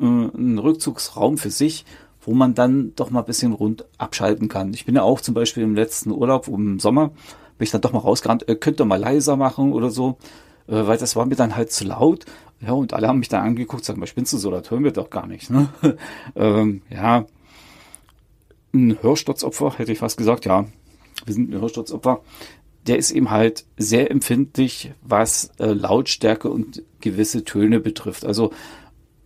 äh, 0.00 0.04
einen 0.04 0.60
Rückzugsraum 0.60 1.36
für 1.36 1.50
sich, 1.50 1.84
wo 2.20 2.32
man 2.32 2.54
dann 2.54 2.92
doch 2.94 3.10
mal 3.10 3.20
ein 3.20 3.26
bisschen 3.26 3.52
rund 3.52 3.86
abschalten 3.98 4.48
kann. 4.48 4.72
Ich 4.72 4.84
bin 4.84 4.94
ja 4.94 5.02
auch 5.02 5.20
zum 5.20 5.34
Beispiel 5.34 5.64
im 5.64 5.74
letzten 5.74 6.12
Urlaub 6.12 6.46
im 6.46 6.78
Sommer, 6.78 7.08
bin 7.08 7.64
ich 7.64 7.72
dann 7.72 7.80
doch 7.80 7.92
mal 7.92 7.98
rausgerannt, 7.98 8.48
äh, 8.48 8.54
könnt 8.54 8.80
ihr 8.80 8.84
mal 8.84 9.00
leiser 9.00 9.36
machen 9.36 9.72
oder 9.72 9.90
so, 9.90 10.16
äh, 10.68 10.86
weil 10.86 10.96
das 10.96 11.16
war 11.16 11.26
mir 11.26 11.34
dann 11.34 11.56
halt 11.56 11.72
zu 11.72 11.84
laut. 11.84 12.24
Ja, 12.60 12.70
und 12.70 12.94
alle 12.94 13.08
haben 13.08 13.18
mich 13.18 13.28
dann 13.28 13.44
angeguckt, 13.44 13.84
sagen, 13.84 14.06
spinnst 14.06 14.32
du 14.32 14.38
so, 14.38 14.52
das 14.52 14.70
hören 14.70 14.84
wir 14.84 14.92
doch 14.92 15.10
gar 15.10 15.26
nicht. 15.26 15.50
Ne? 15.50 15.68
ähm, 16.36 16.82
ja, 16.88 17.24
ein 18.72 18.96
Hörsturzopfer, 19.02 19.76
hätte 19.76 19.90
ich 19.90 19.98
fast 19.98 20.18
gesagt, 20.18 20.44
ja, 20.44 20.66
wir 21.24 21.34
sind 21.34 21.50
ein 21.50 21.60
Hörsturzopfer. 21.60 22.20
Der 22.86 22.96
ist 22.98 23.10
eben 23.10 23.30
halt 23.30 23.66
sehr 23.76 24.10
empfindlich, 24.10 24.92
was 25.02 25.52
äh, 25.58 25.66
Lautstärke 25.66 26.50
und 26.50 26.82
gewisse 27.00 27.44
Töne 27.44 27.80
betrifft. 27.80 28.24
Also 28.24 28.52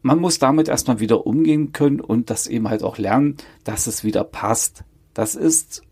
man 0.03 0.19
muss 0.19 0.39
damit 0.39 0.69
erstmal 0.69 1.01
wieder 1.01 1.27
umgehen 1.27 1.73
können 1.73 2.01
und 2.01 2.29
das 2.29 2.47
eben 2.47 2.69
halt 2.69 2.83
auch 2.83 2.99
lernen, 2.99 3.37
dass 3.65 3.87
es 3.87 4.05
wieder 4.05 4.23
passt. 4.23 4.85
Das 5.15 5.35
ist, 5.35 5.83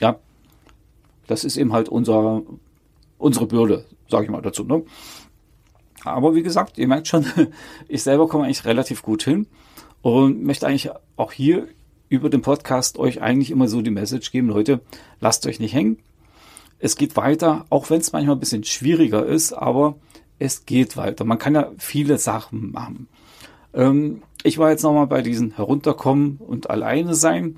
ja, 0.00 0.20
das 1.26 1.42
ist 1.42 1.56
eben 1.56 1.72
halt 1.72 1.88
unser, 1.88 2.42
unsere 3.18 3.46
Bürde, 3.46 3.84
sage 4.08 4.24
ich 4.24 4.30
mal 4.30 4.42
dazu. 4.42 4.62
Ne? 4.62 4.84
Aber 6.04 6.36
wie 6.36 6.42
gesagt, 6.44 6.78
ihr 6.78 6.86
merkt 6.86 7.08
schon, 7.08 7.26
ich 7.88 8.02
selber 8.02 8.28
komme 8.28 8.44
eigentlich 8.44 8.64
relativ 8.64 9.02
gut 9.02 9.24
hin 9.24 9.48
und 10.02 10.44
möchte 10.44 10.68
eigentlich 10.68 10.90
auch 11.16 11.32
hier 11.32 11.66
über 12.08 12.30
den 12.30 12.42
Podcast 12.42 12.98
euch 12.98 13.22
eigentlich 13.22 13.50
immer 13.50 13.66
so 13.66 13.82
die 13.82 13.90
Message 13.90 14.30
geben, 14.30 14.48
Leute, 14.48 14.80
lasst 15.20 15.46
euch 15.46 15.58
nicht 15.58 15.74
hängen. 15.74 15.98
Es 16.78 16.96
geht 16.96 17.16
weiter, 17.16 17.64
auch 17.70 17.90
wenn 17.90 18.00
es 18.00 18.12
manchmal 18.12 18.36
ein 18.36 18.40
bisschen 18.40 18.64
schwieriger 18.64 19.24
ist, 19.24 19.52
aber 19.52 19.96
es 20.38 20.66
geht 20.66 20.96
weiter. 20.96 21.24
Man 21.24 21.38
kann 21.38 21.54
ja 21.54 21.72
viele 21.78 22.18
Sachen 22.18 22.72
machen. 22.72 23.08
Ähm, 23.72 24.22
ich 24.42 24.58
war 24.58 24.70
jetzt 24.70 24.82
nochmal 24.82 25.06
bei 25.06 25.22
diesen 25.22 25.52
Herunterkommen 25.56 26.36
und 26.38 26.70
alleine 26.70 27.14
sein. 27.14 27.56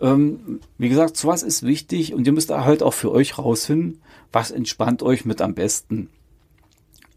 Ähm, 0.00 0.60
wie 0.78 0.88
gesagt, 0.88 1.16
sowas 1.16 1.42
ist 1.42 1.62
wichtig 1.62 2.14
und 2.14 2.26
ihr 2.26 2.32
müsst 2.32 2.50
halt 2.50 2.82
auch 2.82 2.94
für 2.94 3.10
euch 3.10 3.38
rausfinden, 3.38 4.00
was 4.32 4.50
entspannt 4.50 5.02
euch 5.02 5.24
mit 5.24 5.40
am 5.40 5.54
besten. 5.54 6.10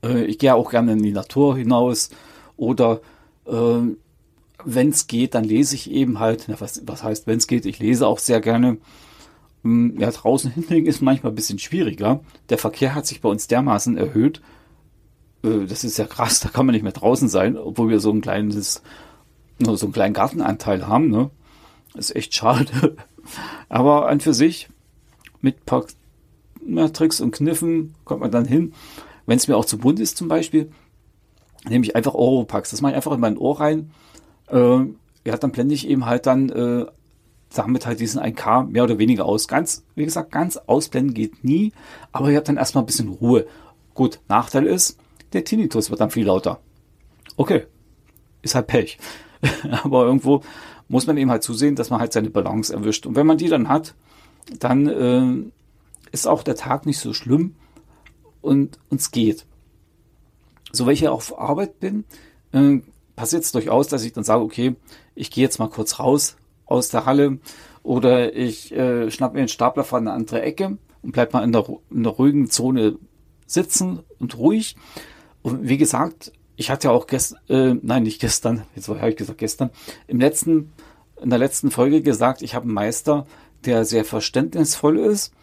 Äh, 0.03 0.25
ich 0.25 0.39
gehe 0.39 0.55
auch 0.55 0.71
gerne 0.71 0.93
in 0.93 1.03
die 1.03 1.11
Natur 1.11 1.57
hinaus 1.57 2.09
oder 2.55 3.01
äh, 3.45 3.81
wenn 4.65 4.89
es 4.89 5.07
geht, 5.07 5.35
dann 5.35 5.43
lese 5.43 5.75
ich 5.75 5.91
eben 5.91 6.19
halt, 6.19 6.45
na, 6.47 6.59
was, 6.59 6.81
was 6.85 7.03
heißt, 7.03 7.27
wenn 7.27 7.37
es 7.37 7.47
geht, 7.47 7.65
ich 7.65 7.79
lese 7.79 8.07
auch 8.07 8.19
sehr 8.19 8.41
gerne. 8.41 8.77
Hm, 9.63 9.99
ja, 9.99 10.09
draußen 10.09 10.51
hinlegen 10.51 10.87
ist 10.87 11.01
manchmal 11.01 11.31
ein 11.31 11.35
bisschen 11.35 11.59
schwieriger. 11.59 12.21
Der 12.49 12.57
Verkehr 12.57 12.95
hat 12.95 13.05
sich 13.05 13.21
bei 13.21 13.29
uns 13.29 13.47
dermaßen 13.47 13.97
erhöht. 13.97 14.41
Äh, 15.43 15.65
das 15.65 15.83
ist 15.83 15.97
ja 15.97 16.05
krass, 16.05 16.39
da 16.39 16.49
kann 16.49 16.65
man 16.65 16.73
nicht 16.73 16.83
mehr 16.83 16.91
draußen 16.91 17.29
sein, 17.29 17.57
obwohl 17.57 17.89
wir 17.89 17.99
so 17.99 18.11
ein 18.11 18.21
kleines, 18.21 18.81
nur 19.59 19.77
so 19.77 19.85
einen 19.85 19.93
kleinen 19.93 20.13
Gartenanteil 20.13 20.87
haben. 20.87 21.09
Ne? 21.09 21.29
Das 21.93 22.09
ist 22.09 22.15
echt 22.15 22.33
schade. 22.33 22.95
Aber 23.69 24.07
an 24.07 24.21
für 24.21 24.33
sich, 24.33 24.69
mit 25.41 25.65
paar 25.65 25.85
na, 26.65 26.89
Tricks 26.89 27.21
und 27.21 27.31
Kniffen 27.31 27.95
kommt 28.05 28.21
man 28.21 28.31
dann 28.31 28.45
hin. 28.45 28.73
Wenn 29.25 29.37
es 29.37 29.47
mir 29.47 29.57
auch 29.57 29.65
zu 29.65 29.77
bunt 29.77 29.99
ist 29.99 30.17
zum 30.17 30.27
Beispiel, 30.27 30.71
nehme 31.67 31.85
ich 31.85 31.95
einfach 31.95 32.13
Oropax. 32.13 32.71
Das 32.71 32.81
mache 32.81 32.93
ich 32.93 32.95
einfach 32.95 33.11
in 33.11 33.19
mein 33.19 33.37
Ohr 33.37 33.59
rein 33.59 33.91
äh, 34.51 34.79
ja, 35.25 35.37
dann 35.37 35.51
blende 35.51 35.75
ich 35.75 35.87
eben 35.87 36.05
halt 36.05 36.25
dann 36.25 36.49
äh, 36.49 36.85
damit 37.53 37.85
halt 37.85 37.99
diesen 37.99 38.21
1K 38.21 38.67
mehr 38.67 38.83
oder 38.83 38.99
weniger 38.99 39.25
aus. 39.25 39.47
Ganz, 39.47 39.83
wie 39.95 40.05
gesagt, 40.05 40.31
ganz 40.31 40.57
ausblenden 40.57 41.13
geht 41.13 41.43
nie, 41.43 41.71
aber 42.11 42.29
ihr 42.29 42.37
habt 42.37 42.47
dann 42.47 42.57
erstmal 42.57 42.83
ein 42.83 42.87
bisschen 42.87 43.09
Ruhe. 43.09 43.47
Gut, 43.93 44.19
Nachteil 44.27 44.65
ist, 44.67 44.99
der 45.33 45.43
Tinnitus 45.43 45.89
wird 45.89 45.99
dann 45.99 46.11
viel 46.11 46.25
lauter. 46.25 46.59
Okay, 47.37 47.65
ist 48.41 48.55
halt 48.55 48.67
Pech. 48.67 48.97
aber 49.83 50.05
irgendwo 50.05 50.41
muss 50.87 51.07
man 51.07 51.17
eben 51.17 51.31
halt 51.31 51.43
zusehen, 51.43 51.75
dass 51.75 51.89
man 51.89 51.99
halt 51.99 52.13
seine 52.13 52.29
Balance 52.29 52.73
erwischt. 52.73 53.05
Und 53.05 53.15
wenn 53.15 53.27
man 53.27 53.37
die 53.37 53.47
dann 53.47 53.69
hat, 53.69 53.95
dann 54.59 54.87
äh, 54.87 55.51
ist 56.11 56.27
auch 56.27 56.43
der 56.43 56.55
Tag 56.55 56.85
nicht 56.85 56.99
so 56.99 57.13
schlimm 57.13 57.55
und 58.41 58.79
uns 58.89 59.11
geht. 59.11 59.45
So, 60.71 60.85
wenn 60.85 60.93
ich 60.93 61.01
ja 61.01 61.11
auf 61.11 61.37
Arbeit 61.37 61.79
bin, 61.79 62.05
äh, 62.51 62.79
passiert 63.15 63.43
es 63.43 63.51
durchaus, 63.51 63.87
dass 63.87 64.03
ich 64.03 64.13
dann 64.13 64.23
sage, 64.23 64.43
okay, 64.43 64.75
ich 65.15 65.31
gehe 65.31 65.43
jetzt 65.43 65.59
mal 65.59 65.69
kurz 65.69 65.99
raus 65.99 66.37
aus 66.71 66.89
der 66.89 67.05
Halle 67.05 67.39
oder 67.83 68.35
ich 68.35 68.71
äh, 68.71 69.09
schnapp 69.11 69.33
mir 69.33 69.39
einen 69.39 69.47
Stapler 69.47 69.83
von 69.83 70.07
eine 70.07 70.15
andere 70.15 70.41
Ecke 70.41 70.77
und 71.01 71.11
bleib 71.11 71.33
mal 71.33 71.43
in 71.43 71.51
der, 71.51 71.65
in 71.89 72.03
der 72.03 72.13
ruhigen 72.13 72.49
Zone 72.49 72.97
sitzen 73.45 73.99
und 74.19 74.37
ruhig. 74.37 74.75
Und 75.41 75.67
wie 75.67 75.77
gesagt, 75.77 76.31
ich 76.55 76.69
hatte 76.69 76.89
ja 76.89 76.93
auch 76.93 77.07
gestern, 77.07 77.39
äh, 77.47 77.75
nein, 77.81 78.03
nicht 78.03 78.19
gestern, 78.19 78.63
jetzt 78.75 78.89
habe 78.89 79.09
ich 79.09 79.15
gesagt 79.15 79.39
gestern, 79.39 79.69
im 80.07 80.19
letzten, 80.19 80.73
in 81.21 81.29
der 81.29 81.39
letzten 81.39 81.71
Folge 81.71 82.01
gesagt, 82.01 82.41
ich 82.41 82.53
habe 82.53 82.65
einen 82.65 82.73
Meister, 82.73 83.25
der 83.65 83.85
sehr 83.85 84.05
verständnisvoll 84.05 84.97
ist, 84.99 85.33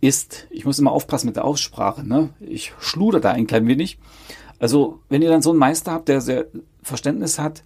ist, 0.00 0.46
ich 0.50 0.64
muss 0.64 0.78
immer 0.78 0.92
aufpassen 0.92 1.26
mit 1.26 1.36
der 1.36 1.44
Aussprache, 1.44 2.06
ne? 2.06 2.30
Ich 2.40 2.72
schluder 2.78 3.20
da 3.20 3.32
ein 3.32 3.46
klein 3.46 3.66
wenig. 3.66 3.98
Also, 4.58 5.00
wenn 5.08 5.22
ihr 5.22 5.28
dann 5.28 5.42
so 5.42 5.50
einen 5.50 5.58
Meister 5.58 5.92
habt, 5.92 6.08
der 6.08 6.20
sehr 6.20 6.46
Verständnis 6.82 7.38
hat, 7.38 7.62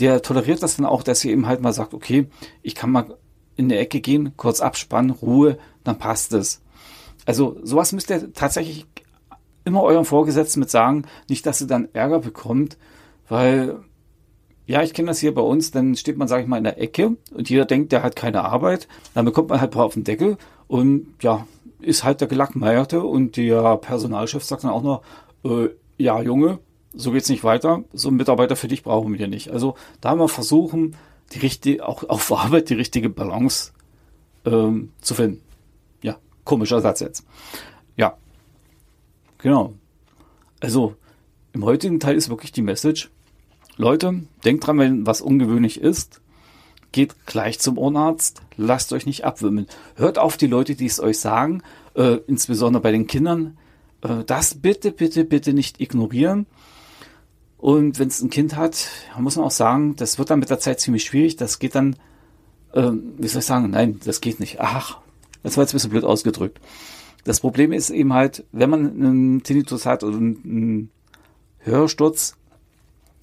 der 0.00 0.22
toleriert 0.22 0.62
das 0.62 0.76
dann 0.76 0.86
auch, 0.86 1.02
dass 1.02 1.24
ihr 1.24 1.32
eben 1.32 1.46
halt 1.46 1.60
mal 1.60 1.72
sagt, 1.72 1.94
okay, 1.94 2.28
ich 2.62 2.74
kann 2.74 2.90
mal 2.90 3.16
in 3.56 3.68
der 3.68 3.80
Ecke 3.80 4.00
gehen, 4.00 4.36
kurz 4.36 4.60
abspannen, 4.60 5.10
Ruhe, 5.10 5.58
dann 5.84 5.98
passt 5.98 6.32
es. 6.32 6.62
Also, 7.26 7.58
sowas 7.62 7.92
müsst 7.92 8.10
ihr 8.10 8.32
tatsächlich 8.32 8.86
immer 9.64 9.82
eurem 9.82 10.04
Vorgesetzten 10.04 10.60
mit 10.60 10.70
sagen, 10.70 11.04
nicht, 11.28 11.44
dass 11.44 11.60
ihr 11.60 11.66
dann 11.66 11.88
Ärger 11.92 12.20
bekommt, 12.20 12.78
weil, 13.28 13.80
ja, 14.66 14.82
ich 14.82 14.94
kenne 14.94 15.08
das 15.08 15.18
hier 15.18 15.34
bei 15.34 15.42
uns, 15.42 15.70
dann 15.70 15.96
steht 15.96 16.16
man, 16.16 16.28
sage 16.28 16.42
ich 16.42 16.48
mal, 16.48 16.58
in 16.58 16.64
der 16.64 16.80
Ecke 16.80 17.16
und 17.34 17.50
jeder 17.50 17.64
denkt, 17.64 17.92
der 17.92 18.02
hat 18.02 18.16
keine 18.16 18.44
Arbeit, 18.44 18.88
dann 19.14 19.24
bekommt 19.24 19.50
man 19.50 19.60
halt 19.60 19.76
auf 19.76 19.94
den 19.94 20.04
Deckel 20.04 20.38
und 20.68 21.06
ja, 21.20 21.46
ist 21.80 22.04
halt 22.04 22.20
der 22.20 22.28
Gelackmeierte 22.28 23.02
und 23.02 23.36
der 23.36 23.76
Personalchef 23.76 24.44
sagt 24.44 24.64
dann 24.64 24.70
auch 24.70 24.82
noch, 24.82 25.02
äh, 25.44 25.68
ja, 25.98 26.20
Junge, 26.22 26.60
so 26.92 27.12
geht's 27.12 27.28
nicht 27.28 27.44
weiter. 27.44 27.84
So 27.92 28.08
einen 28.08 28.16
Mitarbeiter 28.16 28.56
für 28.56 28.68
dich 28.68 28.82
brauchen 28.82 29.18
wir 29.18 29.28
nicht. 29.28 29.50
Also 29.50 29.76
da 30.00 30.14
wir 30.14 30.28
versuchen, 30.28 30.96
die 31.32 31.38
richtige, 31.38 31.86
auch 31.86 32.08
auf 32.08 32.32
Arbeit 32.36 32.70
die 32.70 32.74
richtige 32.74 33.08
Balance 33.08 33.72
ähm, 34.44 34.92
zu 35.00 35.14
finden. 35.14 35.40
Ja, 36.02 36.16
komischer 36.44 36.80
Satz 36.80 37.00
jetzt. 37.00 37.24
Ja, 37.96 38.16
genau. 39.38 39.74
Also 40.60 40.94
im 41.52 41.64
heutigen 41.64 42.00
Teil 42.00 42.16
ist 42.16 42.30
wirklich 42.30 42.52
die 42.52 42.62
Message. 42.62 43.10
Leute, 43.76 44.22
denkt 44.44 44.66
dran, 44.66 44.78
wenn 44.78 45.06
was 45.06 45.20
ungewöhnlich 45.20 45.80
ist, 45.80 46.20
geht 46.90 47.26
gleich 47.26 47.60
zum 47.60 47.78
Ohrenarzt, 47.78 48.40
lasst 48.56 48.92
euch 48.92 49.06
nicht 49.06 49.24
abwimmeln. 49.24 49.66
Hört 49.94 50.18
auf 50.18 50.36
die 50.36 50.46
Leute, 50.46 50.74
die 50.74 50.86
es 50.86 51.00
euch 51.00 51.20
sagen, 51.20 51.62
äh, 51.94 52.18
insbesondere 52.26 52.82
bei 52.82 52.92
den 52.92 53.06
Kindern 53.06 53.56
äh, 54.02 54.24
das 54.24 54.54
bitte, 54.54 54.92
bitte, 54.92 55.24
bitte 55.24 55.52
nicht 55.52 55.80
ignorieren. 55.80 56.46
Und 57.58 57.98
wenn 57.98 58.08
es 58.08 58.22
ein 58.22 58.30
Kind 58.30 58.56
hat, 58.56 58.88
muss 59.18 59.36
man 59.36 59.44
auch 59.44 59.50
sagen, 59.50 59.96
das 59.96 60.18
wird 60.18 60.30
dann 60.30 60.38
mit 60.38 60.48
der 60.48 60.60
Zeit 60.60 60.80
ziemlich 60.80 61.04
schwierig. 61.04 61.36
Das 61.36 61.58
geht 61.58 61.74
dann, 61.74 61.96
ähm, 62.72 63.14
wie 63.18 63.26
soll 63.26 63.40
ich 63.40 63.46
sagen, 63.46 63.70
nein, 63.70 64.00
das 64.04 64.20
geht 64.20 64.38
nicht. 64.38 64.60
Ach, 64.60 64.98
das 65.42 65.56
war 65.56 65.64
jetzt 65.64 65.72
ein 65.72 65.76
bisschen 65.76 65.90
blöd 65.90 66.04
ausgedrückt. 66.04 66.60
Das 67.24 67.40
Problem 67.40 67.72
ist 67.72 67.90
eben 67.90 68.12
halt, 68.12 68.44
wenn 68.52 68.70
man 68.70 68.86
einen 68.86 69.42
Tinnitus 69.42 69.86
hat 69.86 70.04
oder 70.04 70.16
einen 70.16 70.90
Hörsturz 71.58 72.36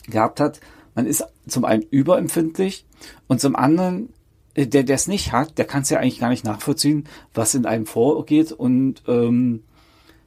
gehabt 0.06 0.42
hat, 0.42 0.60
man 0.96 1.06
ist 1.06 1.24
zum 1.48 1.64
einen 1.64 1.84
überempfindlich 1.84 2.86
und 3.28 3.40
zum 3.40 3.56
anderen, 3.56 4.10
äh, 4.54 4.68
der, 4.68 4.84
der 4.84 4.96
es 4.96 5.08
nicht 5.08 5.32
hat, 5.32 5.58
der 5.58 5.66
kann 5.66 5.84
es 5.84 5.90
ja 5.90 6.00
eigentlich 6.00 6.20
gar 6.20 6.30
nicht 6.30 6.44
nachvollziehen, 6.44 7.06
was 7.34 7.56
in 7.56 7.66
einem 7.66 7.86
vorgeht 7.86 8.52
und 8.52 9.02
ähm, 9.08 9.64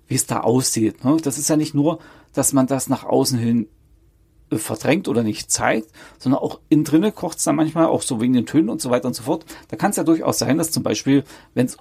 wie 0.06 0.14
es 0.14 0.26
da 0.26 0.40
aussieht. 0.40 1.04
Ne? 1.04 1.18
Das 1.22 1.36
ist 1.36 1.50
ja 1.50 1.56
nicht 1.56 1.74
nur, 1.74 1.98
dass 2.32 2.54
man 2.54 2.66
das 2.66 2.88
nach 2.88 3.04
außen 3.04 3.38
hin 3.38 3.68
verdrängt 4.50 5.08
oder 5.08 5.22
nicht 5.22 5.50
zeigt, 5.50 5.90
sondern 6.18 6.40
auch 6.40 6.60
innen 6.68 6.84
drinnen 6.84 7.14
kocht 7.14 7.38
es 7.38 7.44
dann 7.44 7.56
manchmal 7.56 7.86
auch 7.86 8.02
so 8.02 8.20
wegen 8.20 8.32
den 8.32 8.46
Tönen 8.46 8.70
und 8.70 8.80
so 8.80 8.90
weiter 8.90 9.08
und 9.08 9.14
so 9.14 9.24
fort. 9.24 9.44
Da 9.68 9.76
kann 9.76 9.90
es 9.90 9.96
ja 9.96 10.04
durchaus 10.04 10.38
sein, 10.38 10.58
dass 10.58 10.70
zum 10.70 10.82
Beispiel, 10.82 11.24
wenn 11.54 11.66
es 11.66 11.76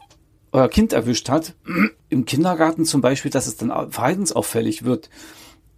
euer 0.52 0.68
Kind 0.68 0.94
erwischt 0.94 1.30
hat, 1.30 1.56
im 2.10 2.26
Kindergarten 2.26 2.86
zum 2.86 3.02
Beispiel, 3.02 3.32
dass 3.32 3.48
es 3.48 3.58
dann 3.58 3.92
verhaltensauffällig 3.92 4.84
wird. 4.84 5.10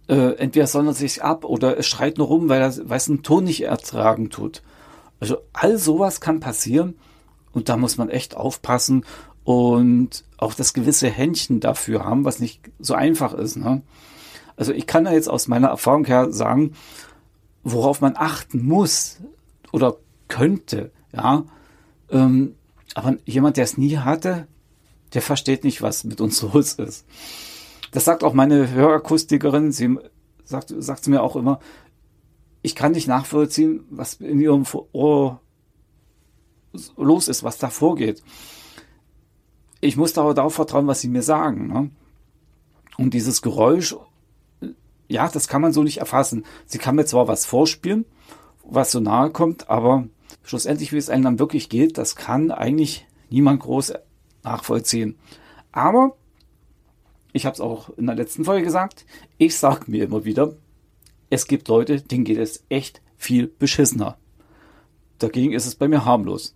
Äh, 0.08 0.34
entweder 0.38 0.66
sondert 0.66 0.96
sich 0.96 1.22
ab 1.22 1.44
oder 1.44 1.78
es 1.78 1.86
schreit 1.86 2.18
nur 2.18 2.26
rum, 2.26 2.48
weil, 2.48 2.60
er, 2.60 2.74
weil 2.88 2.96
es 2.96 3.08
einen 3.08 3.22
Ton 3.22 3.44
nicht 3.44 3.62
ertragen 3.62 4.30
tut. 4.30 4.62
Also 5.20 5.38
all 5.52 5.78
sowas 5.78 6.20
kann 6.20 6.40
passieren 6.40 6.94
Und 7.52 7.68
da 7.68 7.76
muss 7.76 7.98
man 7.98 8.08
echt 8.08 8.36
aufpassen 8.36 9.04
und 9.44 10.24
auch 10.36 10.54
das 10.54 10.72
gewisse 10.72 11.08
Händchen 11.08 11.60
dafür 11.60 12.04
haben, 12.04 12.24
was 12.24 12.40
nicht 12.40 12.60
so 12.78 12.94
einfach 12.94 13.34
ist. 13.34 13.56
Ne? 13.56 13.82
Also 14.56 14.72
ich 14.72 14.86
kann 14.86 15.04
da 15.04 15.12
jetzt 15.12 15.28
aus 15.28 15.48
meiner 15.48 15.68
Erfahrung 15.68 16.04
her 16.04 16.32
sagen, 16.32 16.72
worauf 17.62 18.00
man 18.00 18.16
achten 18.16 18.64
muss 18.64 19.18
oder 19.72 19.96
könnte, 20.28 20.92
ja. 21.12 21.44
Ähm, 22.10 22.54
aber 22.94 23.16
jemand, 23.24 23.56
der 23.56 23.64
es 23.64 23.78
nie 23.78 23.98
hatte, 23.98 24.46
der 25.14 25.22
versteht 25.22 25.64
nicht, 25.64 25.82
was 25.82 26.04
mit 26.04 26.20
uns 26.20 26.42
los 26.54 26.74
ist. 26.74 27.06
Das 27.92 28.04
sagt 28.04 28.22
auch 28.22 28.34
meine 28.34 28.70
Hörakustikerin. 28.70 29.72
Sie 29.72 29.98
sagt, 30.44 30.72
sagt 30.78 31.08
mir 31.08 31.22
auch 31.22 31.36
immer, 31.36 31.60
ich 32.62 32.74
kann 32.74 32.92
nicht 32.92 33.08
nachvollziehen, 33.08 33.84
was 33.90 34.14
in 34.14 34.40
ihrem 34.40 34.64
Ohr 34.92 35.40
los 36.96 37.28
ist, 37.28 37.42
was 37.42 37.58
da 37.58 37.70
vorgeht. 37.70 38.22
Ich 39.80 39.96
muss 39.96 40.12
darauf 40.12 40.54
vertrauen, 40.54 40.86
was 40.86 41.00
sie 41.00 41.08
mir 41.08 41.22
sagen. 41.22 41.68
Ne? 41.68 41.90
Und 42.98 43.14
dieses 43.14 43.42
Geräusch, 43.42 43.96
ja, 45.10 45.28
das 45.28 45.48
kann 45.48 45.60
man 45.60 45.72
so 45.72 45.82
nicht 45.82 45.98
erfassen. 45.98 46.44
Sie 46.66 46.78
kann 46.78 46.94
mir 46.94 47.04
zwar 47.04 47.26
was 47.26 47.44
vorspielen, 47.44 48.04
was 48.64 48.92
so 48.92 49.00
nahe 49.00 49.30
kommt, 49.30 49.68
aber 49.68 50.06
schlussendlich, 50.44 50.92
wie 50.92 50.98
es 50.98 51.10
einem 51.10 51.24
dann 51.24 51.38
wirklich 51.40 51.68
geht, 51.68 51.98
das 51.98 52.14
kann 52.14 52.52
eigentlich 52.52 53.06
niemand 53.28 53.60
groß 53.60 53.94
nachvollziehen. 54.44 55.18
Aber 55.72 56.16
ich 57.32 57.44
habe 57.44 57.54
es 57.54 57.60
auch 57.60 57.90
in 57.96 58.06
der 58.06 58.14
letzten 58.14 58.44
Folge 58.44 58.64
gesagt, 58.64 59.04
ich 59.36 59.56
sage 59.56 59.90
mir 59.90 60.04
immer 60.04 60.24
wieder, 60.24 60.54
es 61.28 61.48
gibt 61.48 61.66
Leute, 61.66 62.00
denen 62.00 62.24
geht 62.24 62.38
es 62.38 62.64
echt 62.68 63.02
viel 63.16 63.48
beschissener. 63.48 64.16
Dagegen 65.18 65.52
ist 65.52 65.66
es 65.66 65.74
bei 65.74 65.88
mir 65.88 66.04
harmlos. 66.04 66.54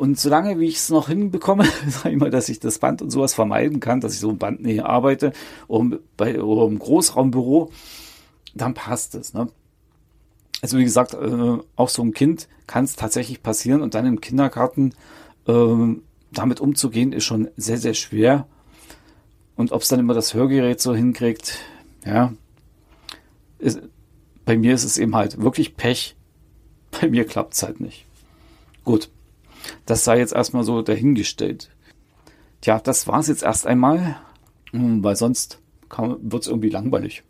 Und 0.00 0.18
solange 0.18 0.58
wie 0.58 0.68
ich 0.68 0.76
es 0.76 0.88
noch 0.88 1.08
hinbekomme, 1.08 1.66
sage 1.86 2.14
ich 2.14 2.16
mal, 2.18 2.30
dass 2.30 2.48
ich 2.48 2.58
das 2.58 2.78
Band 2.78 3.02
und 3.02 3.10
sowas 3.10 3.34
vermeiden 3.34 3.80
kann, 3.80 4.00
dass 4.00 4.14
ich 4.14 4.20
so 4.20 4.30
im 4.30 4.38
Bandnähe 4.38 4.86
arbeite 4.86 5.34
um, 5.68 5.98
bei, 6.16 6.30
im 6.30 6.78
Großraumbüro, 6.78 7.70
dann 8.54 8.72
passt 8.72 9.14
es. 9.14 9.34
Ne? 9.34 9.48
Also 10.62 10.78
wie 10.78 10.84
gesagt, 10.84 11.12
äh, 11.12 11.58
auch 11.76 11.90
so 11.90 12.00
ein 12.00 12.14
Kind 12.14 12.48
kann 12.66 12.84
es 12.84 12.96
tatsächlich 12.96 13.42
passieren 13.42 13.82
und 13.82 13.92
dann 13.92 14.06
im 14.06 14.22
Kindergarten 14.22 14.94
äh, 15.46 15.96
damit 16.32 16.60
umzugehen, 16.60 17.12
ist 17.12 17.24
schon 17.24 17.48
sehr, 17.58 17.76
sehr 17.76 17.92
schwer. 17.92 18.46
Und 19.54 19.70
ob 19.70 19.82
es 19.82 19.88
dann 19.88 20.00
immer 20.00 20.14
das 20.14 20.32
Hörgerät 20.32 20.80
so 20.80 20.94
hinkriegt, 20.94 21.58
ja, 22.06 22.32
ist, 23.58 23.82
bei 24.46 24.56
mir 24.56 24.72
ist 24.72 24.84
es 24.84 24.96
eben 24.96 25.14
halt 25.14 25.42
wirklich 25.42 25.76
Pech. 25.76 26.16
Bei 26.90 27.06
mir 27.06 27.26
klappt 27.26 27.52
es 27.52 27.62
halt 27.62 27.80
nicht. 27.80 28.06
Gut, 28.82 29.10
das 29.86 30.04
sei 30.04 30.18
jetzt 30.18 30.32
erstmal 30.32 30.64
so 30.64 30.82
dahingestellt. 30.82 31.70
Tja, 32.60 32.78
das 32.78 33.06
war 33.06 33.20
es 33.20 33.28
jetzt 33.28 33.42
erst 33.42 33.66
einmal, 33.66 34.16
hm, 34.72 35.02
weil 35.02 35.16
sonst 35.16 35.60
wird 35.98 36.42
es 36.42 36.48
irgendwie 36.48 36.70
langweilig. 36.70 37.24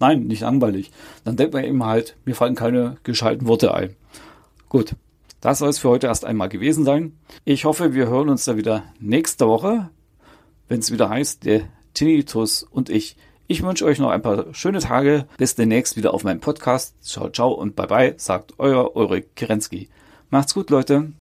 Nein, 0.00 0.26
nicht 0.26 0.40
langweilig. 0.40 0.90
Dann 1.24 1.36
denkt 1.36 1.54
man 1.54 1.64
eben 1.64 1.84
halt, 1.84 2.16
mir 2.24 2.34
fallen 2.34 2.56
keine 2.56 2.96
gescheiten 3.04 3.46
Worte 3.46 3.72
ein. 3.74 3.94
Gut, 4.68 4.96
das 5.40 5.58
soll 5.58 5.68
es 5.68 5.78
für 5.78 5.90
heute 5.90 6.08
erst 6.08 6.24
einmal 6.24 6.48
gewesen 6.48 6.84
sein. 6.84 7.18
Ich 7.44 7.64
hoffe, 7.64 7.94
wir 7.94 8.08
hören 8.08 8.28
uns 8.28 8.44
da 8.44 8.56
wieder 8.56 8.82
nächste 8.98 9.46
Woche, 9.46 9.90
wenn 10.68 10.80
es 10.80 10.90
wieder 10.90 11.08
heißt, 11.08 11.44
der 11.44 11.62
Tinnitus 11.92 12.62
und 12.62 12.90
ich. 12.90 13.16
Ich 13.46 13.62
wünsche 13.62 13.84
euch 13.84 13.98
noch 13.98 14.08
ein 14.08 14.22
paar 14.22 14.54
schöne 14.54 14.80
Tage. 14.80 15.26
Bis 15.36 15.54
demnächst 15.54 15.98
wieder 15.98 16.14
auf 16.14 16.24
meinem 16.24 16.40
Podcast. 16.40 16.94
Ciao, 17.02 17.28
ciao 17.28 17.52
und 17.52 17.76
bye 17.76 17.86
bye, 17.86 18.14
sagt 18.16 18.54
euer 18.58 18.96
Ulrich 18.96 19.26
Kerensky. 19.34 19.90
Macht's 20.30 20.54
gut, 20.54 20.70
Leute. 20.70 21.12